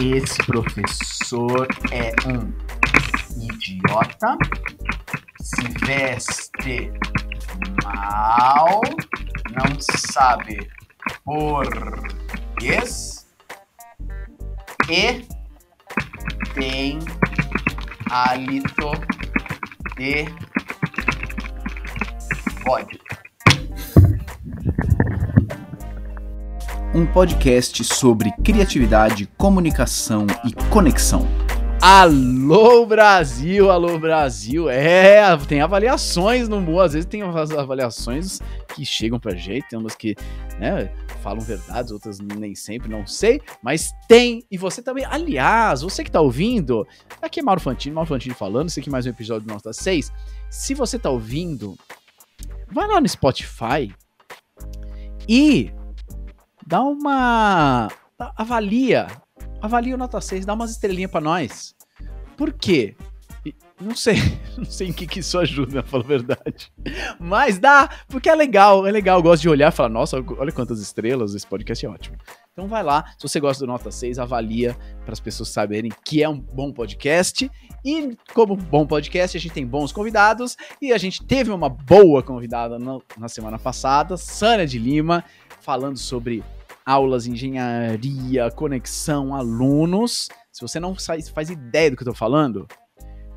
esse 0.00 0.36
professor 0.44 1.66
é 1.90 2.14
um 2.28 2.52
idiota, 3.40 4.36
se 5.40 5.62
veste 5.84 6.92
mal, 7.84 8.80
não 9.50 9.80
sabe 9.80 10.70
português 11.24 13.26
e 14.88 15.26
tem 16.54 17.00
hálito 18.10 18.90
de 19.96 20.26
Um 26.94 27.04
podcast 27.04 27.82
sobre 27.82 28.30
criatividade, 28.44 29.26
comunicação 29.36 30.28
e 30.44 30.54
conexão. 30.70 31.26
Alô 31.82 32.86
Brasil, 32.86 33.68
alô 33.68 33.98
Brasil. 33.98 34.70
É, 34.70 35.36
tem 35.48 35.60
avaliações 35.60 36.48
no 36.48 36.60
Mu, 36.60 36.80
às 36.80 36.92
vezes 36.92 37.04
tem 37.04 37.20
avaliações 37.20 38.38
que 38.76 38.86
chegam 38.86 39.18
pra 39.18 39.34
gente, 39.34 39.68
tem 39.68 39.76
umas 39.76 39.96
que, 39.96 40.14
né, 40.60 40.88
falam 41.20 41.40
verdades, 41.40 41.90
outras 41.90 42.20
nem 42.20 42.54
sempre, 42.54 42.88
não 42.88 43.04
sei, 43.04 43.40
mas 43.60 43.92
tem. 44.06 44.44
E 44.48 44.56
você 44.56 44.80
também, 44.80 45.04
aliás, 45.04 45.82
você 45.82 46.04
que 46.04 46.12
tá 46.12 46.20
ouvindo, 46.20 46.86
aqui 47.20 47.40
é 47.40 47.42
Mauro 47.42 47.60
Fantini, 47.60 47.92
Mauro 47.92 48.08
Fantini 48.08 48.36
falando, 48.36 48.68
esse 48.68 48.78
aqui 48.78 48.88
é 48.88 48.92
mais 48.92 49.04
um 49.04 49.10
episódio 49.10 49.48
do 49.48 49.52
Nota 49.52 49.72
6. 49.72 50.12
Se 50.48 50.74
você 50.74 50.96
tá 50.96 51.10
ouvindo, 51.10 51.76
vai 52.70 52.86
lá 52.86 53.00
no 53.00 53.08
Spotify 53.08 53.92
e 55.28 55.72
dá 56.66 56.82
uma 56.82 57.88
avalia, 58.36 59.06
avalia 59.60 59.94
o 59.94 59.98
nota 59.98 60.20
6, 60.20 60.46
dá 60.46 60.54
umas 60.54 60.70
estrelinhas 60.70 61.10
para 61.10 61.20
nós. 61.20 61.74
Por 62.36 62.52
quê? 62.52 62.96
Não 63.80 63.94
sei, 63.94 64.16
não 64.56 64.64
sei 64.64 64.88
em 64.88 64.92
que, 64.92 65.06
que 65.06 65.20
isso 65.20 65.38
ajuda, 65.38 65.82
falar 65.82 66.04
a 66.04 66.06
verdade. 66.06 66.72
Mas 67.18 67.58
dá, 67.58 67.88
porque 68.08 68.28
é 68.28 68.34
legal, 68.34 68.86
é 68.86 68.90
legal. 68.90 69.18
Eu 69.18 69.22
gosto 69.22 69.42
de 69.42 69.48
olhar 69.48 69.72
e 69.72 69.74
falar, 69.74 69.88
nossa, 69.88 70.16
olha 70.38 70.52
quantas 70.52 70.80
estrelas, 70.80 71.34
esse 71.34 71.46
podcast 71.46 71.84
é 71.84 71.88
ótimo. 71.88 72.16
Então 72.52 72.68
vai 72.68 72.84
lá, 72.84 73.04
se 73.18 73.28
você 73.28 73.40
gosta 73.40 73.66
do 73.66 73.72
Nota 73.72 73.90
6, 73.90 74.16
avalia 74.20 74.76
para 75.04 75.12
as 75.12 75.18
pessoas 75.18 75.48
saberem 75.48 75.90
que 76.04 76.22
é 76.22 76.28
um 76.28 76.38
bom 76.38 76.72
podcast. 76.72 77.50
E 77.84 78.16
como 78.32 78.56
bom 78.56 78.86
podcast, 78.86 79.36
a 79.36 79.40
gente 79.40 79.52
tem 79.52 79.66
bons 79.66 79.90
convidados. 79.90 80.56
E 80.80 80.92
a 80.92 80.98
gente 80.98 81.24
teve 81.24 81.50
uma 81.50 81.68
boa 81.68 82.22
convidada 82.22 82.78
no, 82.78 83.02
na 83.18 83.28
semana 83.28 83.58
passada, 83.58 84.16
Sânia 84.16 84.66
de 84.68 84.78
Lima, 84.78 85.24
falando 85.64 85.98
sobre 85.98 86.44
aulas, 86.84 87.26
engenharia, 87.26 88.50
conexão, 88.50 89.34
alunos. 89.34 90.28
Se 90.52 90.60
você 90.60 90.78
não 90.78 90.94
faz, 90.94 91.50
ideia 91.50 91.90
do 91.90 91.96
que 91.96 92.02
eu 92.02 92.08
tô 92.08 92.14
falando, 92.14 92.68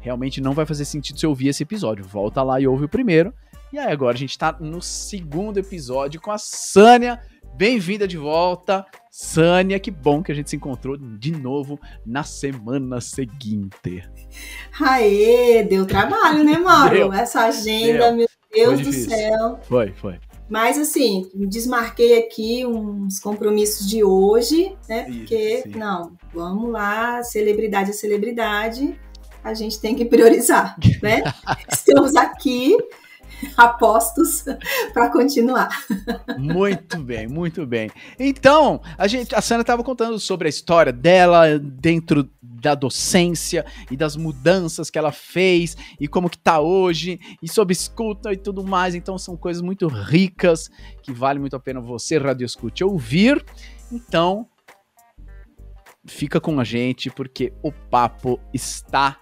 realmente 0.02 0.42
não 0.42 0.52
vai 0.52 0.66
fazer 0.66 0.84
sentido 0.84 1.18
você 1.18 1.26
ouvir 1.26 1.48
esse 1.48 1.64
episódio. 1.64 2.04
Volta 2.04 2.44
lá 2.44 2.60
e 2.60 2.68
ouve 2.68 2.86
o 2.86 2.90
primeiro. 2.90 3.34
E 3.72 3.80
aí 3.80 3.92
agora 3.92 4.16
a 4.16 4.20
gente 4.20 4.38
tá 4.38 4.56
no 4.60 4.82
segundo 4.82 5.58
episódio 5.58 6.20
com 6.20 6.32
a 6.32 6.38
Sânia. 6.38 7.22
Bem-vinda 7.56 8.08
de 8.08 8.18
volta, 8.18 8.86
Sânia. 9.10 9.80
Que 9.80 9.90
bom 9.90 10.22
que 10.22 10.32
a 10.32 10.36
gente 10.36 10.50
se 10.50 10.56
encontrou 10.58 10.98
de 10.98 11.32
novo 11.32 11.80
na 12.06 12.24
semana 12.24 13.00
seguinte. 13.00 14.04
Aê, 14.80 15.64
deu 15.64 15.86
trabalho, 15.86 16.44
né, 16.44 16.58
Mauro? 16.58 17.12
Essa 17.14 17.46
agenda, 17.46 18.10
deu. 18.10 18.16
meu 18.16 18.28
Deus 18.54 18.82
do 18.82 18.94
céu. 18.94 19.60
Foi, 19.64 19.92
foi. 19.94 20.20
Mas 20.50 20.78
assim, 20.78 21.30
desmarquei 21.34 22.18
aqui 22.20 22.66
uns 22.66 23.20
compromissos 23.20 23.88
de 23.88 24.04
hoje, 24.04 24.76
né? 24.88 25.04
Porque, 25.04 25.64
Isso, 25.66 25.78
não, 25.78 26.14
vamos 26.34 26.72
lá, 26.72 27.22
celebridade 27.24 27.90
é 27.90 27.94
celebridade, 27.94 28.98
a 29.44 29.54
gente 29.54 29.80
tem 29.80 29.96
que 29.96 30.06
priorizar, 30.06 30.76
né? 31.04 31.22
Estamos 31.72 32.16
aqui 32.16 32.78
apostos 33.56 34.44
para 34.94 35.10
continuar. 35.10 35.70
Muito 36.38 37.00
bem, 37.00 37.28
muito 37.28 37.66
bem. 37.66 37.90
Então, 38.20 38.82
a 38.98 39.08
gente, 39.08 39.36
a 39.36 39.42
Sana 39.42 39.62
estava 39.62 39.84
contando 39.84 40.20
sobre 40.20 40.48
a 40.48 40.50
história 40.50 40.92
dela 40.92 41.60
dentro 41.60 42.30
da 42.62 42.76
docência 42.76 43.66
e 43.90 43.98
das 43.98 44.16
mudanças 44.16 44.90
que 44.90 44.98
ela 44.98 45.12
fez 45.12 45.78
e 46.00 46.08
como 46.08 46.30
que 46.30 46.38
tá 46.38 46.60
hoje 46.60 47.20
e 47.42 47.48
sobre 47.48 47.74
escuta 47.74 48.34
e 48.34 48.38
tudo 48.38 48.64
mais. 48.64 48.96
Então 48.96 49.18
são 49.18 49.38
coisas 49.38 49.62
muito 49.62 49.88
ricas 49.88 50.70
que 51.02 51.12
vale 51.12 51.40
muito 51.40 51.56
a 51.56 51.60
pena 51.60 51.80
você, 51.80 52.18
Radio 52.18 52.46
Escute, 52.46 52.84
ouvir. 52.84 53.44
Então, 53.92 54.48
fica 56.06 56.40
com 56.40 56.60
a 56.60 56.64
gente 56.64 57.10
porque 57.10 57.54
o 57.62 57.72
papo 57.72 58.40
está 58.54 59.18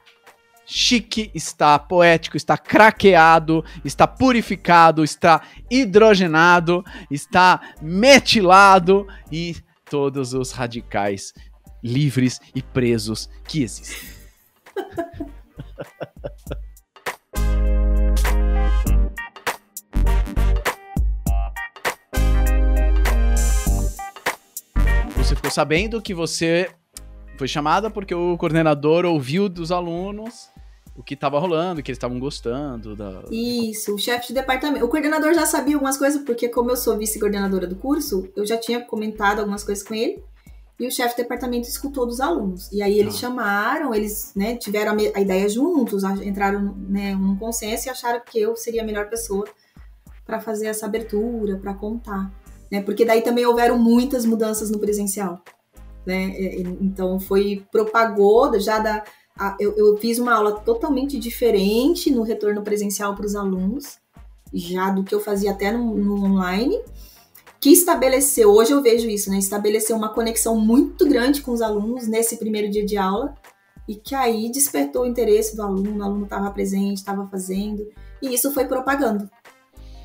chique, 0.65 1.29
está 1.35 1.77
poético, 1.77 2.35
está 2.35 2.57
craqueado, 2.57 3.63
está 3.83 4.07
purificado, 4.07 5.03
está 5.03 5.41
hidrogenado, 5.69 6.83
está 7.11 7.61
metilado 7.81 9.05
e 9.31 9.55
todos 9.87 10.33
os 10.33 10.51
radicais 10.51 11.33
livres 11.85 12.41
e 12.55 12.61
presos 12.63 13.29
que 13.47 13.61
existem. 13.61 14.15
você 25.15 25.35
ficou 25.35 25.51
sabendo 25.51 26.01
que 26.01 26.13
você 26.13 26.69
foi 27.37 27.47
chamada 27.47 27.89
porque 27.89 28.13
o 28.13 28.37
coordenador 28.37 29.05
ouviu 29.05 29.47
dos 29.49 29.71
alunos 29.71 30.49
o 30.95 31.03
que 31.03 31.13
estava 31.13 31.39
rolando, 31.39 31.83
que 31.83 31.91
eles 31.91 31.97
estavam 31.97 32.19
gostando. 32.19 32.95
Da... 32.95 33.23
Isso, 33.29 33.93
o 33.93 33.97
chefe 33.97 34.29
de 34.29 34.33
departamento. 34.35 34.85
O 34.85 34.87
coordenador 34.87 35.33
já 35.33 35.45
sabia 35.45 35.75
algumas 35.75 35.97
coisas, 35.97 36.23
porque 36.23 36.47
como 36.47 36.71
eu 36.71 36.77
sou 36.77 36.97
vice-coordenadora 36.97 37.67
do 37.67 37.75
curso, 37.75 38.29
eu 38.35 38.45
já 38.45 38.57
tinha 38.57 38.79
comentado 38.79 39.39
algumas 39.39 39.63
coisas 39.63 39.83
com 39.83 39.93
ele 39.93 40.23
e 40.79 40.85
o 40.85 40.91
chefe 40.91 41.15
de 41.15 41.23
departamento 41.23 41.67
escutou 41.67 42.05
dos 42.05 42.19
alunos. 42.19 42.69
E 42.71 42.81
aí 42.81 42.99
eles 42.99 43.15
ah. 43.15 43.19
chamaram, 43.19 43.93
eles 43.93 44.31
né, 44.35 44.55
tiveram 44.55 44.91
a, 44.91 44.95
a, 45.17 45.21
ideia 45.21 45.47
juntos, 45.47 46.03
entraram 46.03 46.75
né, 46.89 47.15
num 47.15 47.37
consenso 47.37 47.87
e 47.87 47.89
acharam 47.89 48.21
que 48.25 48.39
eu 48.39 48.55
seria 48.55 48.81
a 48.81 48.85
melhor 48.85 49.09
pessoa 49.09 49.45
para 50.25 50.39
fazer 50.41 50.67
essa 50.67 50.85
abertura, 50.85 51.57
para 51.57 51.73
contar. 51.73 52.31
Né? 52.69 52.81
Porque 52.81 53.05
daí 53.05 53.21
também 53.21 53.45
houveram 53.45 53.77
muitas 53.79 54.25
mudanças 54.25 54.69
no 54.69 54.79
presencial. 54.79 55.41
Né? 56.05 56.33
Então 56.81 57.19
foi 57.19 57.65
propagou 57.71 58.59
já 58.59 58.79
da. 58.79 59.03
A, 59.37 59.55
eu, 59.59 59.75
eu 59.75 59.97
fiz 59.97 60.17
uma 60.17 60.33
aula 60.33 60.59
totalmente 60.59 61.19
diferente 61.19 62.09
no 62.09 62.23
retorno 62.23 62.61
presencial 62.61 63.15
para 63.15 63.25
os 63.25 63.35
alunos, 63.35 63.97
já 64.53 64.89
do 64.89 65.03
que 65.03 65.13
eu 65.13 65.19
fazia 65.19 65.51
até 65.51 65.71
no, 65.71 65.95
no 65.95 66.23
online 66.23 66.79
que 67.65 67.71
estabeleceu, 67.71 68.51
hoje 68.51 68.73
eu 68.73 68.79
vejo 68.83 69.09
isso, 69.09 69.31
né? 69.31 69.39
Estabeleceu 69.39 69.97
uma 69.97 70.09
conexão 70.09 70.55
muito 70.55 71.03
grande 71.09 71.41
com 71.41 71.51
os 71.51 71.63
alunos 71.63 72.07
nesse 72.07 72.37
primeiro 72.37 72.69
dia 72.69 72.85
de 72.85 72.95
aula 72.95 73.33
e 73.87 73.95
que 73.95 74.13
aí 74.13 74.51
despertou 74.51 75.01
o 75.01 75.05
interesse 75.07 75.55
do 75.55 75.63
aluno, 75.63 75.97
o 75.97 76.03
aluno 76.03 76.25
estava 76.25 76.51
presente, 76.51 76.97
estava 76.97 77.25
fazendo, 77.25 77.91
e 78.21 78.31
isso 78.35 78.51
foi 78.51 78.65
propagando, 78.65 79.27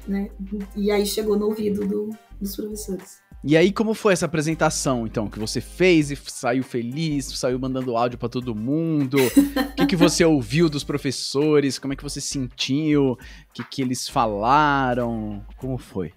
né? 0.08 0.30
E 0.74 0.90
aí 0.90 1.04
chegou 1.04 1.38
no 1.38 1.48
ouvido 1.48 1.86
do, 1.86 2.08
dos 2.40 2.56
professores. 2.56 3.18
E 3.44 3.54
aí, 3.58 3.70
como 3.70 3.92
foi 3.92 4.14
essa 4.14 4.24
apresentação, 4.24 5.06
então, 5.06 5.28
que 5.28 5.38
você 5.38 5.60
fez 5.60 6.10
e 6.10 6.16
saiu 6.16 6.64
feliz, 6.64 7.26
saiu 7.26 7.58
mandando 7.58 7.94
áudio 7.94 8.18
para 8.18 8.28
todo 8.30 8.54
mundo? 8.54 9.18
O 9.18 9.74
que, 9.76 9.84
que 9.84 9.96
você 9.96 10.24
ouviu 10.24 10.70
dos 10.70 10.82
professores? 10.82 11.78
Como 11.78 11.92
é 11.92 11.96
que 11.96 12.02
você 12.02 12.22
sentiu? 12.22 13.12
O 13.12 13.18
que, 13.52 13.62
que 13.64 13.82
eles 13.82 14.08
falaram? 14.08 15.44
Como 15.58 15.76
foi? 15.76 16.14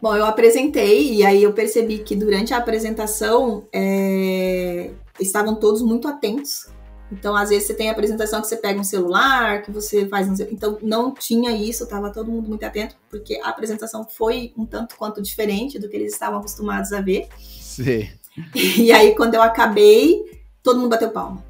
Bom, 0.00 0.14
eu 0.14 0.24
apresentei 0.24 1.14
e 1.14 1.24
aí 1.24 1.42
eu 1.42 1.52
percebi 1.52 1.98
que 1.98 2.14
durante 2.14 2.52
a 2.52 2.58
apresentação 2.58 3.66
é, 3.72 4.90
estavam 5.18 5.54
todos 5.54 5.80
muito 5.80 6.06
atentos. 6.06 6.66
Então, 7.10 7.36
às 7.36 7.50
vezes, 7.50 7.68
você 7.68 7.74
tem 7.74 7.88
a 7.88 7.92
apresentação 7.92 8.40
que 8.40 8.48
você 8.48 8.56
pega 8.56 8.80
um 8.80 8.84
celular, 8.84 9.62
que 9.62 9.70
você 9.70 10.08
faz. 10.08 10.28
Um... 10.28 10.34
Então, 10.50 10.76
não 10.82 11.14
tinha 11.14 11.52
isso, 11.52 11.84
estava 11.84 12.10
todo 12.10 12.30
mundo 12.30 12.48
muito 12.48 12.64
atento, 12.64 12.96
porque 13.08 13.40
a 13.42 13.48
apresentação 13.48 14.04
foi 14.08 14.52
um 14.56 14.66
tanto 14.66 14.96
quanto 14.96 15.22
diferente 15.22 15.78
do 15.78 15.88
que 15.88 15.96
eles 15.96 16.12
estavam 16.12 16.40
acostumados 16.40 16.92
a 16.92 17.00
ver. 17.00 17.28
Sim. 17.38 18.08
E 18.54 18.92
aí, 18.92 19.14
quando 19.14 19.34
eu 19.34 19.40
acabei, 19.40 20.42
todo 20.62 20.78
mundo 20.78 20.90
bateu 20.90 21.10
palma. 21.10 21.42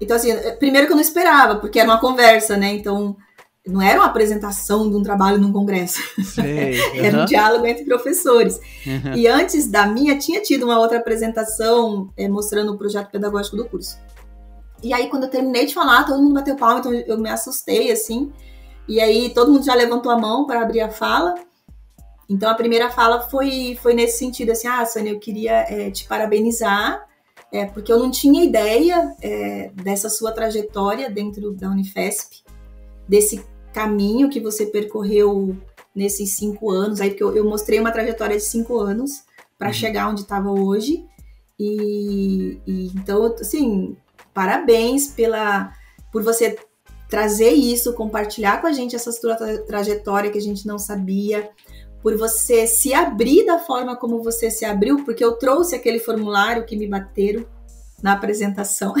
Então, 0.00 0.16
assim, 0.16 0.30
primeiro 0.58 0.88
que 0.88 0.92
eu 0.92 0.96
não 0.96 1.02
esperava, 1.02 1.60
porque 1.60 1.78
era 1.78 1.88
uma 1.88 2.00
conversa, 2.00 2.56
né? 2.56 2.72
Então, 2.72 3.16
não 3.66 3.80
era 3.80 4.00
uma 4.00 4.06
apresentação 4.06 4.90
de 4.90 4.96
um 4.96 5.02
trabalho 5.02 5.38
num 5.38 5.52
congresso. 5.52 6.00
Sei, 6.24 6.80
era 6.98 7.22
um 7.22 7.24
diálogo 7.24 7.64
entre 7.66 7.84
professores. 7.84 8.60
Uhum. 8.84 9.14
E 9.14 9.26
antes 9.28 9.68
da 9.68 9.86
minha, 9.86 10.18
tinha 10.18 10.40
tido 10.40 10.64
uma 10.64 10.78
outra 10.78 10.98
apresentação 10.98 12.10
é, 12.16 12.28
mostrando 12.28 12.72
o 12.72 12.78
projeto 12.78 13.10
pedagógico 13.10 13.56
do 13.56 13.64
curso. 13.64 13.98
E 14.82 14.92
aí, 14.92 15.08
quando 15.08 15.24
eu 15.24 15.30
terminei 15.30 15.64
de 15.64 15.74
falar, 15.74 16.04
todo 16.04 16.20
mundo 16.20 16.34
bateu 16.34 16.56
palma, 16.56 16.80
então 16.80 16.92
eu 16.92 17.16
me 17.18 17.30
assustei, 17.30 17.92
assim. 17.92 18.32
E 18.88 19.00
aí, 19.00 19.30
todo 19.32 19.52
mundo 19.52 19.64
já 19.64 19.74
levantou 19.74 20.10
a 20.10 20.18
mão 20.18 20.44
para 20.44 20.60
abrir 20.60 20.80
a 20.80 20.90
fala. 20.90 21.36
Então, 22.28 22.50
a 22.50 22.54
primeira 22.54 22.90
fala 22.90 23.20
foi, 23.20 23.78
foi 23.80 23.94
nesse 23.94 24.18
sentido, 24.18 24.50
assim, 24.50 24.66
ah, 24.66 24.84
Sônia, 24.84 25.12
eu 25.12 25.20
queria 25.20 25.52
é, 25.68 25.90
te 25.90 26.04
parabenizar 26.08 27.06
é, 27.52 27.66
porque 27.66 27.92
eu 27.92 27.98
não 27.98 28.10
tinha 28.10 28.42
ideia 28.42 29.14
dessa 29.74 30.08
sua 30.08 30.32
trajetória 30.32 31.10
dentro 31.10 31.52
da 31.52 31.68
Unifesp, 31.68 32.42
desse 33.06 33.44
caminho 33.72 34.30
que 34.30 34.40
você 34.40 34.66
percorreu 34.66 35.56
nesses 35.94 36.36
cinco 36.36 36.70
anos, 36.70 37.00
aí 37.00 37.10
porque 37.10 37.22
eu, 37.22 37.36
eu 37.36 37.44
mostrei 37.44 37.78
uma 37.78 37.92
trajetória 37.92 38.36
de 38.36 38.42
cinco 38.42 38.78
anos 38.78 39.24
para 39.58 39.68
uhum. 39.68 39.74
chegar 39.74 40.08
onde 40.08 40.22
estava 40.22 40.50
hoje. 40.50 41.04
E, 41.58 42.58
e, 42.66 42.86
então, 42.94 43.26
assim, 43.40 43.96
parabéns 44.34 45.08
pela 45.08 45.72
por 46.10 46.22
você 46.22 46.58
trazer 47.08 47.50
isso, 47.50 47.94
compartilhar 47.94 48.60
com 48.60 48.66
a 48.66 48.72
gente 48.72 48.96
essa 48.96 49.12
sua 49.12 49.36
trajetória 49.66 50.30
que 50.30 50.38
a 50.38 50.42
gente 50.42 50.66
não 50.66 50.78
sabia, 50.78 51.50
por 52.02 52.16
você 52.16 52.66
se 52.66 52.92
abrir 52.92 53.46
da 53.46 53.58
forma 53.58 53.96
como 53.96 54.22
você 54.22 54.50
se 54.50 54.64
abriu, 54.64 55.04
porque 55.04 55.24
eu 55.24 55.32
trouxe 55.32 55.74
aquele 55.74 55.98
formulário 55.98 56.64
que 56.64 56.76
me 56.76 56.86
bateram 56.86 57.46
na 58.02 58.14
apresentação. 58.14 58.92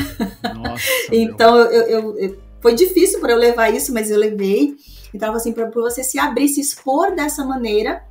Nossa, 0.54 0.84
então 1.10 1.56
eu, 1.56 1.82
eu, 1.82 2.18
eu, 2.18 2.38
foi 2.62 2.74
difícil 2.74 3.20
para 3.20 3.32
eu 3.32 3.38
levar 3.38 3.70
isso, 3.70 3.92
mas 3.92 4.10
eu 4.10 4.16
levei. 4.16 4.76
Então, 5.12 5.34
assim, 5.34 5.52
para 5.52 5.68
você 5.68 6.04
se 6.04 6.18
abrir, 6.18 6.48
se 6.48 6.60
expor 6.60 7.14
dessa 7.14 7.44
maneira, 7.44 8.04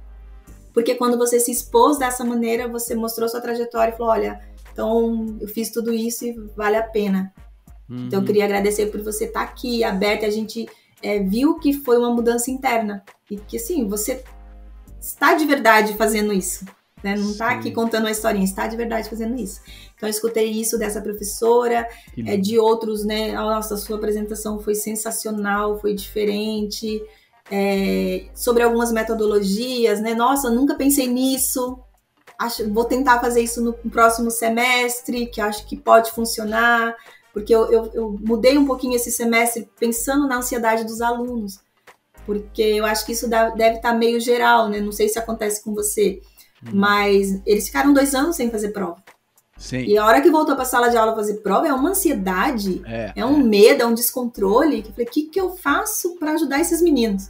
porque 0.74 0.94
quando 0.94 1.18
você 1.18 1.39
se 1.39 1.51
expôs 1.51 1.98
dessa 1.98 2.24
maneira, 2.24 2.68
você 2.68 2.94
mostrou 2.94 3.27
sua 3.27 3.42
trajetória 3.42 3.94
e 3.94 3.98
falou: 3.98 4.12
olha, 4.12 4.42
então 4.71 5.38
eu 5.39 5.48
fiz 5.48 5.71
tudo 5.71 5.94
isso 5.94 6.25
e 6.25 6.33
vale 6.56 6.75
a 6.75 6.83
pena. 6.83 7.33
Uhum. 7.89 8.07
Então 8.07 8.18
eu 8.18 8.19
uhum. 8.19 8.25
queria 8.25 8.45
agradecer 8.45 8.88
por 8.88 9.01
você 9.01 9.25
estar 9.25 9.45
tá 9.45 9.45
aqui, 9.45 9.83
aberta. 9.83 10.25
A 10.25 10.30
gente 10.30 10.68
é, 11.01 11.19
viu 11.19 11.57
que 11.57 11.74
foi 11.74 11.98
uma 11.98 12.13
mudança 12.13 12.51
interna 12.51 13.03
e 13.30 13.38
que 13.38 13.57
assim 13.57 13.88
você 13.88 14.24
está 15.00 15.33
de 15.33 15.45
verdade 15.45 15.94
fazendo 15.95 16.33
isso. 16.33 16.65
Né? 17.03 17.15
Não 17.15 17.31
está 17.31 17.51
aqui 17.51 17.71
contando 17.71 18.03
uma 18.03 18.12
historinha, 18.12 18.44
está 18.44 18.68
de 18.68 18.77
verdade 18.77 19.09
fazendo 19.09 19.39
isso. 19.39 19.62
Então 19.95 20.07
eu 20.07 20.12
escutei 20.12 20.50
isso 20.50 20.77
dessa 20.77 21.01
professora, 21.01 21.88
é, 22.25 22.38
de 22.38 22.59
outros, 22.59 23.03
né? 23.03 23.33
Nossa, 23.33 23.77
sua 23.77 23.98
apresentação 23.98 24.59
foi 24.59 24.75
sensacional, 24.75 25.80
foi 25.80 25.94
diferente. 25.94 27.01
É, 27.50 28.27
sobre 28.33 28.63
algumas 28.63 28.92
metodologias, 28.92 30.00
né? 30.00 30.13
Nossa, 30.13 30.50
nunca 30.50 30.75
pensei 30.75 31.07
nisso. 31.07 31.80
Acho, 32.39 32.71
vou 32.71 32.86
tentar 32.86 33.19
fazer 33.19 33.42
isso 33.42 33.62
no 33.62 33.74
próximo 33.74 34.31
semestre, 34.31 35.27
que 35.27 35.42
acho 35.42 35.68
que 35.68 35.75
pode 35.75 36.12
funcionar, 36.12 36.95
porque 37.33 37.53
eu, 37.53 37.71
eu, 37.71 37.92
eu 37.94 38.19
mudei 38.19 38.57
um 38.57 38.65
pouquinho 38.65 38.95
esse 38.95 39.12
semestre 39.12 39.69
pensando 39.80 40.27
na 40.27 40.38
ansiedade 40.38 40.83
dos 40.83 41.01
alunos, 41.01 41.59
porque 42.25 42.62
eu 42.62 42.86
acho 42.86 43.06
que 43.06 43.12
isso 43.12 43.27
deve 43.27 43.77
estar 43.77 43.94
meio 43.94 44.19
geral, 44.19 44.69
né? 44.69 44.80
Não 44.80 44.92
sei 44.92 45.07
se 45.09 45.19
acontece 45.19 45.63
com 45.63 45.74
você, 45.74 46.21
uhum. 46.66 46.72
mas 46.74 47.42
eles 47.46 47.68
ficaram 47.68 47.94
dois 47.94 48.13
anos 48.16 48.36
sem 48.36 48.50
fazer 48.50 48.69
prova. 48.69 48.98
Sim. 49.62 49.81
E 49.81 49.96
a 49.96 50.04
hora 50.04 50.22
que 50.22 50.31
voltou 50.31 50.56
para 50.56 50.63
a 50.63 50.68
sala 50.68 50.90
de 50.90 50.98
aula 50.98 51.16
fazer 51.16 51.36
prova, 51.36 51.68
é 51.68 51.74
uma 51.74 51.92
ansiedade, 51.92 52.81
é, 52.84 53.13
é 53.16 53.25
um 53.25 53.42
é. 53.42 53.44
medo, 53.44 53.84
é 53.84 53.86
um 53.86 53.94
descontrole. 53.94 54.81
Que 54.81 54.90
eu 54.90 54.94
falei, 54.94 55.06
o 55.06 55.12
que, 55.12 55.24
que 55.24 55.40
eu 55.40 55.56
faço 55.56 56.18
para 56.18 56.31
ajudar 56.31 56.60
esses 56.60 56.81
meninos? 56.81 57.30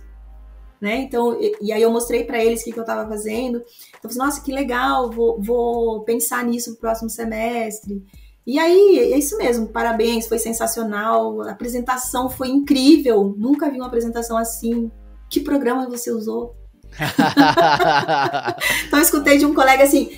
Né? 0.80 1.02
Então, 1.02 1.38
e, 1.40 1.58
e 1.62 1.72
aí 1.74 1.82
eu 1.82 1.92
mostrei 1.92 2.24
para 2.24 2.44
eles 2.44 2.62
o 2.62 2.64
que, 2.64 2.72
que 2.72 2.80
eu 2.80 2.84
estava 2.84 3.08
fazendo. 3.08 3.58
Então, 3.58 4.00
eu 4.06 4.10
falei, 4.10 4.28
nossa, 4.28 4.42
que 4.42 4.52
legal, 4.54 5.12
vou, 5.12 5.42
vou 5.42 6.04
pensar 6.04 6.46
nisso 6.46 6.72
no 6.72 6.78
próximo 6.78 7.10
semestre. 7.10 8.02
E 8.48 8.58
aí, 8.58 9.12
é 9.14 9.18
isso 9.18 9.38
mesmo, 9.38 9.68
parabéns, 9.68 10.26
foi 10.26 10.40
sensacional, 10.40 11.42
a 11.42 11.52
apresentação 11.52 12.30
foi 12.30 12.48
incrível, 12.48 13.36
nunca 13.38 13.70
vi 13.70 13.76
uma 13.78 13.88
apresentação 13.88 14.38
assim. 14.38 14.90
Que 15.30 15.42
programa 15.42 15.88
você 15.90 16.12
usou? 16.12 16.56
então, 18.88 19.00
eu 19.00 19.04
escutei 19.04 19.38
de 19.38 19.46
um 19.46 19.54
colega 19.54 19.84
assim, 19.84 20.18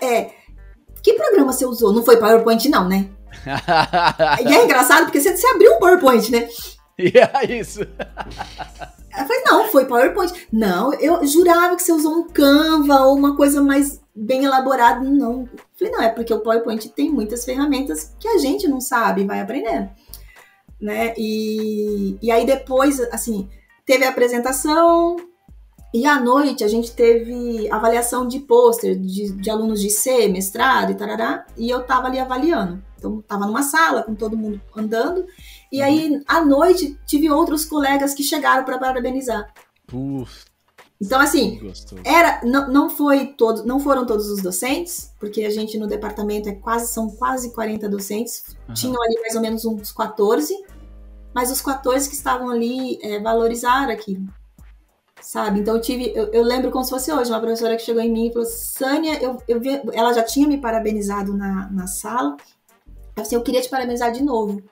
é, 0.00 0.30
que 1.02 1.14
programa 1.14 1.52
você 1.52 1.64
usou? 1.64 1.92
Não 1.92 2.04
foi 2.04 2.16
PowerPoint, 2.16 2.68
não, 2.68 2.88
né? 2.88 3.08
e 4.44 4.54
é 4.54 4.64
engraçado 4.64 5.04
porque 5.04 5.20
você, 5.20 5.36
você 5.36 5.46
abriu 5.48 5.74
um 5.74 5.78
PowerPoint, 5.78 6.30
né? 6.30 6.48
E 6.98 7.12
é 7.18 7.58
isso. 7.58 7.82
Eu 7.82 9.26
falei, 9.26 9.42
não, 9.44 9.68
foi 9.68 9.84
PowerPoint. 9.84 10.48
Não, 10.50 10.94
eu 10.94 11.26
jurava 11.26 11.76
que 11.76 11.82
você 11.82 11.92
usou 11.92 12.14
um 12.14 12.28
Canva 12.28 13.00
ou 13.02 13.14
uma 13.14 13.36
coisa 13.36 13.60
mais 13.60 14.00
bem 14.14 14.44
elaborada. 14.44 15.00
Não. 15.00 15.42
Eu 15.42 15.60
falei, 15.78 15.92
não, 15.92 16.02
é 16.02 16.08
porque 16.08 16.32
o 16.32 16.40
PowerPoint 16.40 16.88
tem 16.88 17.10
muitas 17.10 17.44
ferramentas 17.44 18.14
que 18.18 18.26
a 18.26 18.38
gente 18.38 18.66
não 18.66 18.80
sabe, 18.80 19.26
vai 19.26 19.40
aprendendo. 19.40 19.90
Né? 20.80 21.12
E, 21.18 22.18
e 22.22 22.30
aí 22.30 22.46
depois, 22.46 22.98
assim, 23.12 23.46
teve 23.84 24.06
a 24.06 24.08
apresentação, 24.08 25.16
e 25.92 26.04
à 26.04 26.20
noite 26.20 26.64
a 26.64 26.68
gente 26.68 26.92
teve 26.92 27.70
avaliação 27.70 28.26
de 28.26 28.40
pôster 28.40 28.98
de, 28.98 29.32
de, 29.32 29.50
alunos 29.50 29.80
de 29.80 29.90
C, 29.90 30.28
mestrado 30.28 30.92
e 30.92 30.94
tarará, 30.94 31.46
e 31.56 31.70
eu 31.70 31.82
tava 31.84 32.08
ali 32.08 32.18
avaliando. 32.18 32.82
Então, 32.98 33.22
tava 33.22 33.46
numa 33.46 33.62
sala 33.62 34.02
com 34.02 34.14
todo 34.14 34.36
mundo 34.36 34.60
andando, 34.76 35.26
e 35.70 35.80
aí 35.80 36.10
uhum. 36.10 36.22
à 36.26 36.44
noite 36.44 36.98
tive 37.06 37.30
outros 37.30 37.64
colegas 37.64 38.14
que 38.14 38.22
chegaram 38.22 38.64
para 38.64 38.78
parabenizar. 38.78 39.52
Uf, 39.92 40.44
então, 41.00 41.20
assim, 41.20 41.60
era, 42.04 42.40
não, 42.42 42.68
não 42.68 42.90
foi 42.90 43.26
todo, 43.26 43.64
não 43.66 43.78
foram 43.78 44.06
todos 44.06 44.30
os 44.30 44.42
docentes, 44.42 45.12
porque 45.20 45.44
a 45.44 45.50
gente 45.50 45.78
no 45.78 45.86
departamento 45.86 46.48
é 46.48 46.54
quase, 46.54 46.92
são 46.92 47.10
quase 47.10 47.52
40 47.52 47.88
docentes, 47.88 48.56
uhum. 48.66 48.74
tinham 48.74 49.02
ali 49.02 49.20
mais 49.20 49.34
ou 49.34 49.42
menos 49.42 49.64
uns 49.66 49.92
14, 49.92 50.54
mas 51.34 51.50
os 51.50 51.60
14 51.60 52.08
que 52.08 52.14
estavam 52.14 52.48
ali 52.48 52.98
é, 53.02 53.20
valorizaram 53.20 53.92
aquilo 53.92 54.26
sabe? 55.26 55.58
Então 55.58 55.74
eu 55.74 55.80
tive, 55.80 56.12
eu, 56.14 56.32
eu, 56.32 56.44
lembro 56.44 56.70
como 56.70 56.84
se 56.84 56.90
fosse 56.90 57.12
hoje, 57.12 57.32
uma 57.32 57.40
professora 57.40 57.76
que 57.76 57.82
chegou 57.82 58.00
em 58.00 58.12
mim 58.12 58.28
e 58.28 58.32
falou, 58.32 58.46
Sânia, 58.46 59.20
eu, 59.20 59.42
eu 59.48 59.58
vi, 59.58 59.82
ela 59.92 60.12
já 60.12 60.22
tinha 60.22 60.46
me 60.46 60.56
parabenizado 60.56 61.36
na, 61.36 61.68
na 61.68 61.88
sala, 61.88 62.36
assim, 63.16 63.34
eu 63.34 63.42
queria 63.42 63.60
te 63.60 63.68
parabenizar 63.68 64.12
de 64.12 64.22
novo. 64.22 64.62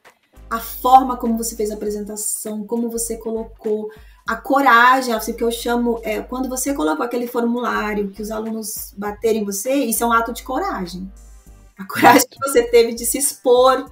A 0.48 0.60
forma 0.60 1.16
como 1.16 1.36
você 1.36 1.56
fez 1.56 1.72
a 1.72 1.74
apresentação, 1.74 2.64
como 2.64 2.88
você 2.88 3.16
colocou, 3.16 3.90
a 4.28 4.36
coragem, 4.36 5.12
assim, 5.12 5.32
que 5.32 5.42
eu 5.42 5.50
chamo, 5.50 5.98
é, 6.04 6.20
quando 6.20 6.48
você 6.48 6.72
colocou 6.72 7.04
aquele 7.04 7.26
formulário 7.26 8.10
que 8.10 8.22
os 8.22 8.30
alunos 8.30 8.94
baterem 8.96 9.42
em 9.42 9.44
você, 9.44 9.74
isso 9.74 10.04
é 10.04 10.06
um 10.06 10.12
ato 10.12 10.32
de 10.32 10.44
coragem. 10.44 11.10
A 11.76 11.84
coragem 11.84 12.28
que 12.28 12.38
você 12.38 12.62
teve 12.62 12.94
de 12.94 13.04
se 13.04 13.18
expor 13.18 13.90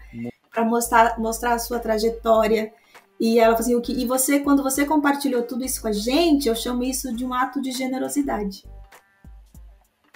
para 0.49 0.65
mostrar, 0.65 1.19
mostrar 1.19 1.55
a 1.55 1.59
sua 1.59 1.81
trajetória, 1.81 2.73
e 3.25 3.39
ela 3.39 3.55
falou 3.55 3.61
assim, 3.61 3.75
o 3.77 3.81
que, 3.81 3.93
e 3.93 4.05
você, 4.05 4.41
quando 4.41 4.65
você 4.65 4.85
compartilhou 4.85 5.45
tudo 5.45 5.65
isso 5.65 5.81
com 5.81 5.87
a 5.87 5.93
gente, 5.93 6.49
eu 6.49 6.57
chamo 6.57 6.83
isso 6.83 7.15
de 7.15 7.25
um 7.25 7.33
ato 7.33 7.63
de 7.63 7.71
generosidade. 7.71 8.65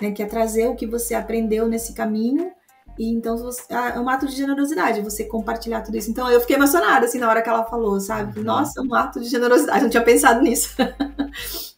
Né, 0.02 0.10
que 0.10 0.25
é 0.25 0.26
trazer 0.26 0.66
o 0.66 0.75
que 0.75 0.88
você 0.88 1.14
aprendeu 1.14 1.68
nesse 1.68 1.94
caminho 1.94 2.50
e 2.98 3.08
então 3.08 3.36
você, 3.36 3.62
ah, 3.72 3.92
é 3.94 4.00
um 4.00 4.08
ato 4.08 4.26
de 4.26 4.34
generosidade 4.34 5.02
você 5.02 5.25
compartilhar 5.25 5.82
tudo 5.82 5.96
isso. 5.96 6.10
Então 6.10 6.28
eu 6.28 6.40
fiquei 6.40 6.56
emocionada 6.56 7.06
assim 7.06 7.20
na 7.20 7.30
hora 7.30 7.40
que 7.42 7.48
ela 7.48 7.64
falou, 7.64 8.00
sabe? 8.00 8.40
Uhum. 8.40 8.44
Nossa, 8.44 8.80
é 8.80 8.82
um 8.82 8.92
ato 8.92 9.20
de 9.20 9.28
generosidade, 9.28 9.84
não 9.84 9.90
tinha 9.90 10.02
pensado 10.02 10.42
nisso. 10.42 10.75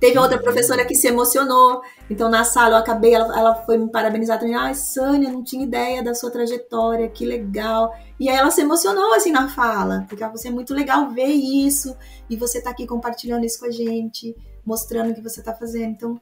Teve 0.00 0.16
outra 0.18 0.38
professora 0.38 0.84
que 0.84 0.94
se 0.94 1.08
emocionou. 1.08 1.82
Então, 2.08 2.28
na 2.28 2.44
sala, 2.44 2.74
eu 2.76 2.78
acabei, 2.78 3.14
ela, 3.14 3.36
ela 3.36 3.54
foi 3.54 3.76
me 3.76 3.90
parabenizar 3.90 4.38
também. 4.38 4.54
Ai, 4.54 4.74
Sânia, 4.74 5.30
não 5.30 5.42
tinha 5.42 5.64
ideia 5.64 6.02
da 6.02 6.14
sua 6.14 6.30
trajetória, 6.30 7.08
que 7.08 7.26
legal. 7.26 7.92
E 8.18 8.28
aí 8.28 8.36
ela 8.36 8.50
se 8.50 8.60
emocionou, 8.60 9.12
assim, 9.14 9.32
na 9.32 9.48
fala. 9.48 10.06
Porque 10.08 10.22
ela 10.22 10.32
é 10.44 10.50
muito 10.50 10.72
legal 10.72 11.10
ver 11.10 11.26
isso. 11.26 11.96
E 12.30 12.36
você 12.36 12.60
tá 12.60 12.70
aqui 12.70 12.86
compartilhando 12.86 13.44
isso 13.44 13.58
com 13.58 13.66
a 13.66 13.70
gente, 13.72 14.36
mostrando 14.64 15.10
o 15.10 15.14
que 15.14 15.20
você 15.20 15.42
tá 15.42 15.52
fazendo. 15.52 15.90
Então, 15.90 16.20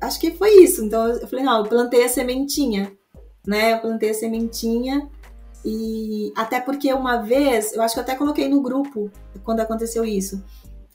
acho 0.00 0.18
que 0.18 0.30
foi 0.30 0.62
isso. 0.62 0.82
Então, 0.82 1.06
eu 1.06 1.28
falei, 1.28 1.44
não, 1.44 1.58
eu 1.58 1.64
plantei 1.64 2.02
a 2.02 2.08
sementinha, 2.08 2.92
né? 3.46 3.74
Eu 3.74 3.80
plantei 3.80 4.10
a 4.10 4.14
sementinha. 4.14 5.06
E 5.62 6.32
até 6.34 6.60
porque 6.60 6.92
uma 6.94 7.18
vez, 7.18 7.74
eu 7.74 7.82
acho 7.82 7.94
que 7.94 8.00
eu 8.00 8.04
até 8.04 8.14
coloquei 8.14 8.48
no 8.48 8.62
grupo 8.62 9.10
quando 9.44 9.60
aconteceu 9.60 10.04
isso 10.04 10.42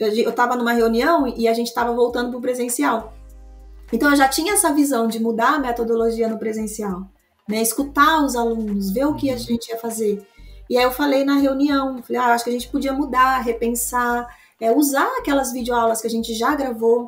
eu 0.01 0.29
estava 0.29 0.55
numa 0.55 0.73
reunião 0.73 1.27
e 1.27 1.47
a 1.47 1.53
gente 1.53 1.67
estava 1.67 1.93
voltando 1.93 2.29
para 2.29 2.39
o 2.39 2.41
presencial. 2.41 3.13
Então 3.93 4.09
eu 4.09 4.15
já 4.15 4.27
tinha 4.27 4.53
essa 4.53 4.73
visão 4.73 5.07
de 5.07 5.19
mudar 5.19 5.55
a 5.55 5.59
metodologia 5.59 6.27
no 6.27 6.39
presencial, 6.39 7.03
né? 7.47 7.61
Escutar 7.61 8.23
os 8.23 8.35
alunos, 8.35 8.91
ver 8.91 9.05
o 9.05 9.15
que 9.15 9.29
a 9.29 9.33
uhum. 9.33 9.39
gente 9.39 9.69
ia 9.69 9.77
fazer. 9.77 10.25
E 10.69 10.77
aí 10.77 10.83
eu 10.83 10.91
falei 10.91 11.25
na 11.25 11.35
reunião, 11.35 12.01
falei, 12.01 12.21
ah, 12.21 12.33
acho 12.33 12.45
que 12.45 12.49
a 12.49 12.53
gente 12.53 12.69
podia 12.69 12.93
mudar, 12.93 13.39
repensar, 13.41 14.27
é, 14.59 14.71
usar 14.71 15.07
aquelas 15.17 15.51
videoaulas 15.51 15.99
que 15.99 16.07
a 16.07 16.09
gente 16.09 16.33
já 16.33 16.55
gravou, 16.55 17.07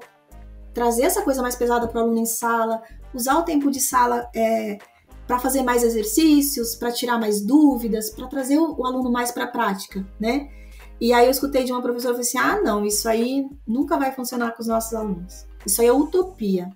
trazer 0.74 1.04
essa 1.04 1.22
coisa 1.22 1.42
mais 1.42 1.56
pesada 1.56 1.88
para 1.88 2.02
o 2.02 2.04
aluno 2.04 2.20
em 2.20 2.26
sala, 2.26 2.84
usar 3.14 3.38
o 3.38 3.44
tempo 3.44 3.72
de 3.72 3.80
sala 3.80 4.30
é, 4.36 4.80
para 5.26 5.40
fazer 5.40 5.64
mais 5.64 5.84
exercícios, 5.84 6.76
para 6.76 6.92
tirar 6.92 7.18
mais 7.18 7.40
dúvidas, 7.40 8.10
para 8.10 8.28
trazer 8.28 8.58
o, 8.58 8.76
o 8.78 8.86
aluno 8.86 9.10
mais 9.10 9.32
para 9.32 9.46
a 9.46 9.48
prática, 9.48 10.06
né? 10.20 10.50
E 11.04 11.12
aí 11.12 11.26
eu 11.26 11.32
escutei 11.32 11.66
de 11.66 11.72
uma 11.74 11.82
professora 11.82 12.18
assim: 12.18 12.38
ah, 12.38 12.62
não, 12.62 12.86
isso 12.86 13.10
aí 13.10 13.46
nunca 13.68 13.98
vai 13.98 14.14
funcionar 14.14 14.52
com 14.52 14.62
os 14.62 14.68
nossos 14.70 14.94
alunos. 14.94 15.46
Isso 15.66 15.82
aí 15.82 15.88
é 15.88 15.92
utopia. 15.92 16.70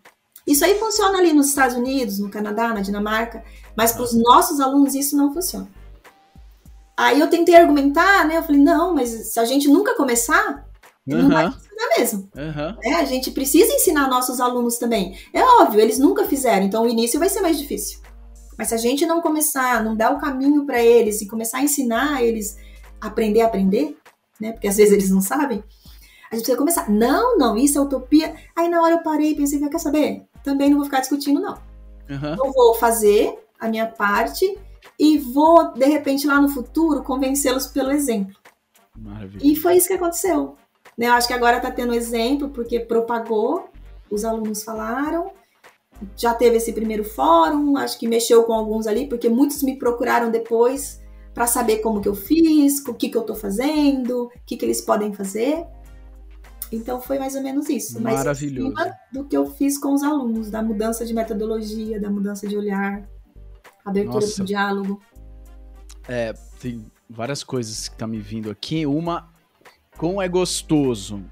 Isso 0.46 0.66
aí 0.66 0.78
funciona 0.78 1.18
ali 1.18 1.32
nos 1.32 1.48
Estados 1.48 1.78
Unidos, 1.78 2.20
no 2.20 2.30
Canadá, 2.30 2.74
na 2.74 2.82
Dinamarca, 2.82 3.42
mas 3.74 3.94
para 3.94 4.04
os 4.04 4.14
nossos 4.14 4.60
alunos 4.60 4.96
isso 4.96 5.16
não 5.16 5.34
funciona. 5.34 5.70
Aí 6.98 7.22
eu 7.22 7.30
tentei 7.30 7.56
argumentar, 7.56 8.28
né? 8.28 8.36
Eu 8.38 8.44
falei: 8.44 8.60
não, 8.60 8.94
mas 8.94 9.08
se 9.32 9.40
a 9.40 9.46
gente 9.46 9.70
nunca 9.70 9.96
começar, 9.96 10.68
uhum. 11.08 11.22
não 11.22 11.30
vai 11.30 11.50
funcionar 11.50 11.98
mesmo. 11.98 12.30
Uhum. 12.36 12.78
É, 12.84 12.96
a 12.96 13.06
gente 13.06 13.32
precisa 13.32 13.72
ensinar 13.72 14.10
nossos 14.10 14.42
alunos 14.42 14.78
também. 14.78 15.18
É 15.34 15.42
óbvio, 15.42 15.80
eles 15.80 16.00
nunca 16.00 16.26
fizeram, 16.26 16.66
então 16.66 16.84
o 16.84 16.90
início 16.90 17.18
vai 17.18 17.30
ser 17.30 17.40
mais 17.40 17.58
difícil. 17.58 18.02
Mas 18.58 18.68
se 18.68 18.74
a 18.74 18.78
gente 18.78 19.06
não 19.06 19.22
começar, 19.22 19.82
não 19.82 19.96
dar 19.96 20.12
o 20.12 20.20
caminho 20.20 20.66
para 20.66 20.84
eles 20.84 21.22
e 21.22 21.28
começar 21.30 21.60
a 21.60 21.64
ensinar 21.64 22.22
eles 22.22 22.58
a 23.00 23.08
aprender 23.08 23.40
a 23.42 23.46
aprender, 23.46 23.96
né? 24.40 24.52
Porque 24.52 24.68
às 24.68 24.78
vezes 24.78 24.94
eles 24.94 25.10
não 25.10 25.22
sabem. 25.22 25.64
A 26.30 26.36
gente 26.36 26.44
precisa 26.44 26.58
começar. 26.58 26.90
Não, 26.90 27.38
não, 27.38 27.56
isso 27.58 27.78
é 27.78 27.82
utopia. 27.82 28.36
Aí 28.56 28.68
na 28.68 28.82
hora 28.82 28.96
eu 28.96 29.04
parei 29.04 29.32
e 29.32 29.36
pensei, 29.36 29.60
quer 29.60 29.80
saber? 29.80 30.26
Também 30.44 30.70
não 30.70 30.78
vou 30.78 30.86
ficar 30.86 31.00
discutindo, 31.00 31.40
não. 31.40 31.58
Aham. 32.10 32.36
Eu 32.38 32.52
vou 32.52 32.74
fazer 32.76 33.38
a 33.60 33.68
minha 33.68 33.88
parte 33.88 34.58
e 35.00 35.18
vou, 35.18 35.74
de 35.74 35.86
repente, 35.86 36.28
lá 36.28 36.42
no 36.42 36.50
futuro, 36.50 37.04
convencê-los 37.04 37.68
pelo 37.68 37.92
exemplo. 37.92 38.36
Maravilha. 38.96 39.42
E 39.44 39.56
foi 39.56 39.78
isso 39.78 39.88
que 39.88 39.94
aconteceu. 39.94 40.56
Né? 40.98 41.08
Eu 41.08 41.14
acho 41.14 41.28
que 41.28 41.34
agora 41.34 41.58
está 41.58 41.72
tendo 41.72 41.94
exemplo, 41.94 42.50
porque 42.50 42.80
propagou, 42.80 43.70
os 44.10 44.26
alunos 44.26 44.64
falaram, 44.64 45.32
já 46.16 46.34
teve 46.34 46.58
esse 46.58 46.74
primeiro 46.74 47.04
fórum, 47.04 47.78
acho 47.78 48.00
que 48.00 48.08
mexeu 48.08 48.44
com 48.44 48.54
alguns 48.54 48.88
ali, 48.88 49.08
porque 49.08 49.30
muitos 49.30 49.62
me 49.64 49.78
procuraram 49.78 50.32
depois 50.32 51.00
para 51.38 51.46
saber 51.46 51.82
como 51.84 52.02
que 52.02 52.10
eu 52.10 52.16
fiz, 52.16 52.84
o 52.88 52.96
que, 52.96 53.10
que 53.10 53.16
eu 53.16 53.22
estou 53.22 53.36
fazendo, 53.36 54.24
o 54.24 54.32
que, 54.44 54.58
que 54.58 54.66
eles 54.66 54.82
podem 54.82 55.14
fazer. 55.14 55.64
Então 56.72 57.00
foi 57.00 57.20
mais 57.20 57.36
ou 57.36 57.44
menos 57.44 57.70
isso. 57.70 58.02
Mas 58.02 58.14
em 58.14 58.18
Maravilhoso. 58.18 58.76
cima 58.76 58.98
do 59.14 59.24
que 59.24 59.38
eu 59.38 59.46
fiz 59.46 59.78
com 59.78 59.94
os 59.94 60.02
alunos, 60.02 60.50
da 60.50 60.64
mudança 60.64 61.06
de 61.06 61.14
metodologia, 61.14 62.02
da 62.02 62.10
mudança 62.10 62.48
de 62.48 62.58
olhar, 62.58 63.08
abertura 63.86 64.16
Nossa. 64.16 64.34
para 64.38 64.42
o 64.42 64.46
diálogo. 64.48 65.02
É, 66.08 66.34
tem 66.60 66.92
várias 67.08 67.44
coisas 67.44 67.88
que 67.88 67.96
tá 67.96 68.08
me 68.08 68.18
vindo 68.18 68.50
aqui. 68.50 68.88
Uma, 68.88 69.32
como 69.96 70.20
é 70.20 70.28
gostoso 70.28 71.24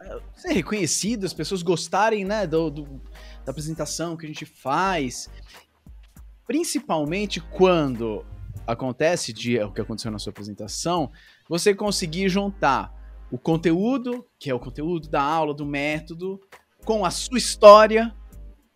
é, 0.00 0.18
ser 0.34 0.52
reconhecido, 0.54 1.26
as 1.26 1.34
pessoas 1.34 1.60
gostarem, 1.60 2.24
né, 2.24 2.46
do, 2.46 2.70
do- 2.70 3.00
da 3.44 3.50
apresentação 3.50 4.16
que 4.16 4.24
a 4.24 4.28
gente 4.30 4.46
faz. 4.46 5.28
Principalmente 6.46 7.38
quando 7.38 8.24
acontece 8.68 9.32
de, 9.32 9.58
é 9.58 9.64
o 9.64 9.72
que 9.72 9.80
aconteceu 9.80 10.10
na 10.10 10.18
sua 10.18 10.30
apresentação, 10.30 11.10
você 11.48 11.74
conseguir 11.74 12.28
juntar 12.28 12.92
o 13.30 13.38
conteúdo, 13.38 14.26
que 14.38 14.50
é 14.50 14.54
o 14.54 14.60
conteúdo 14.60 15.08
da 15.08 15.22
aula, 15.22 15.54
do 15.54 15.64
método, 15.64 16.38
com 16.84 17.04
a 17.04 17.10
sua 17.10 17.38
história, 17.38 18.14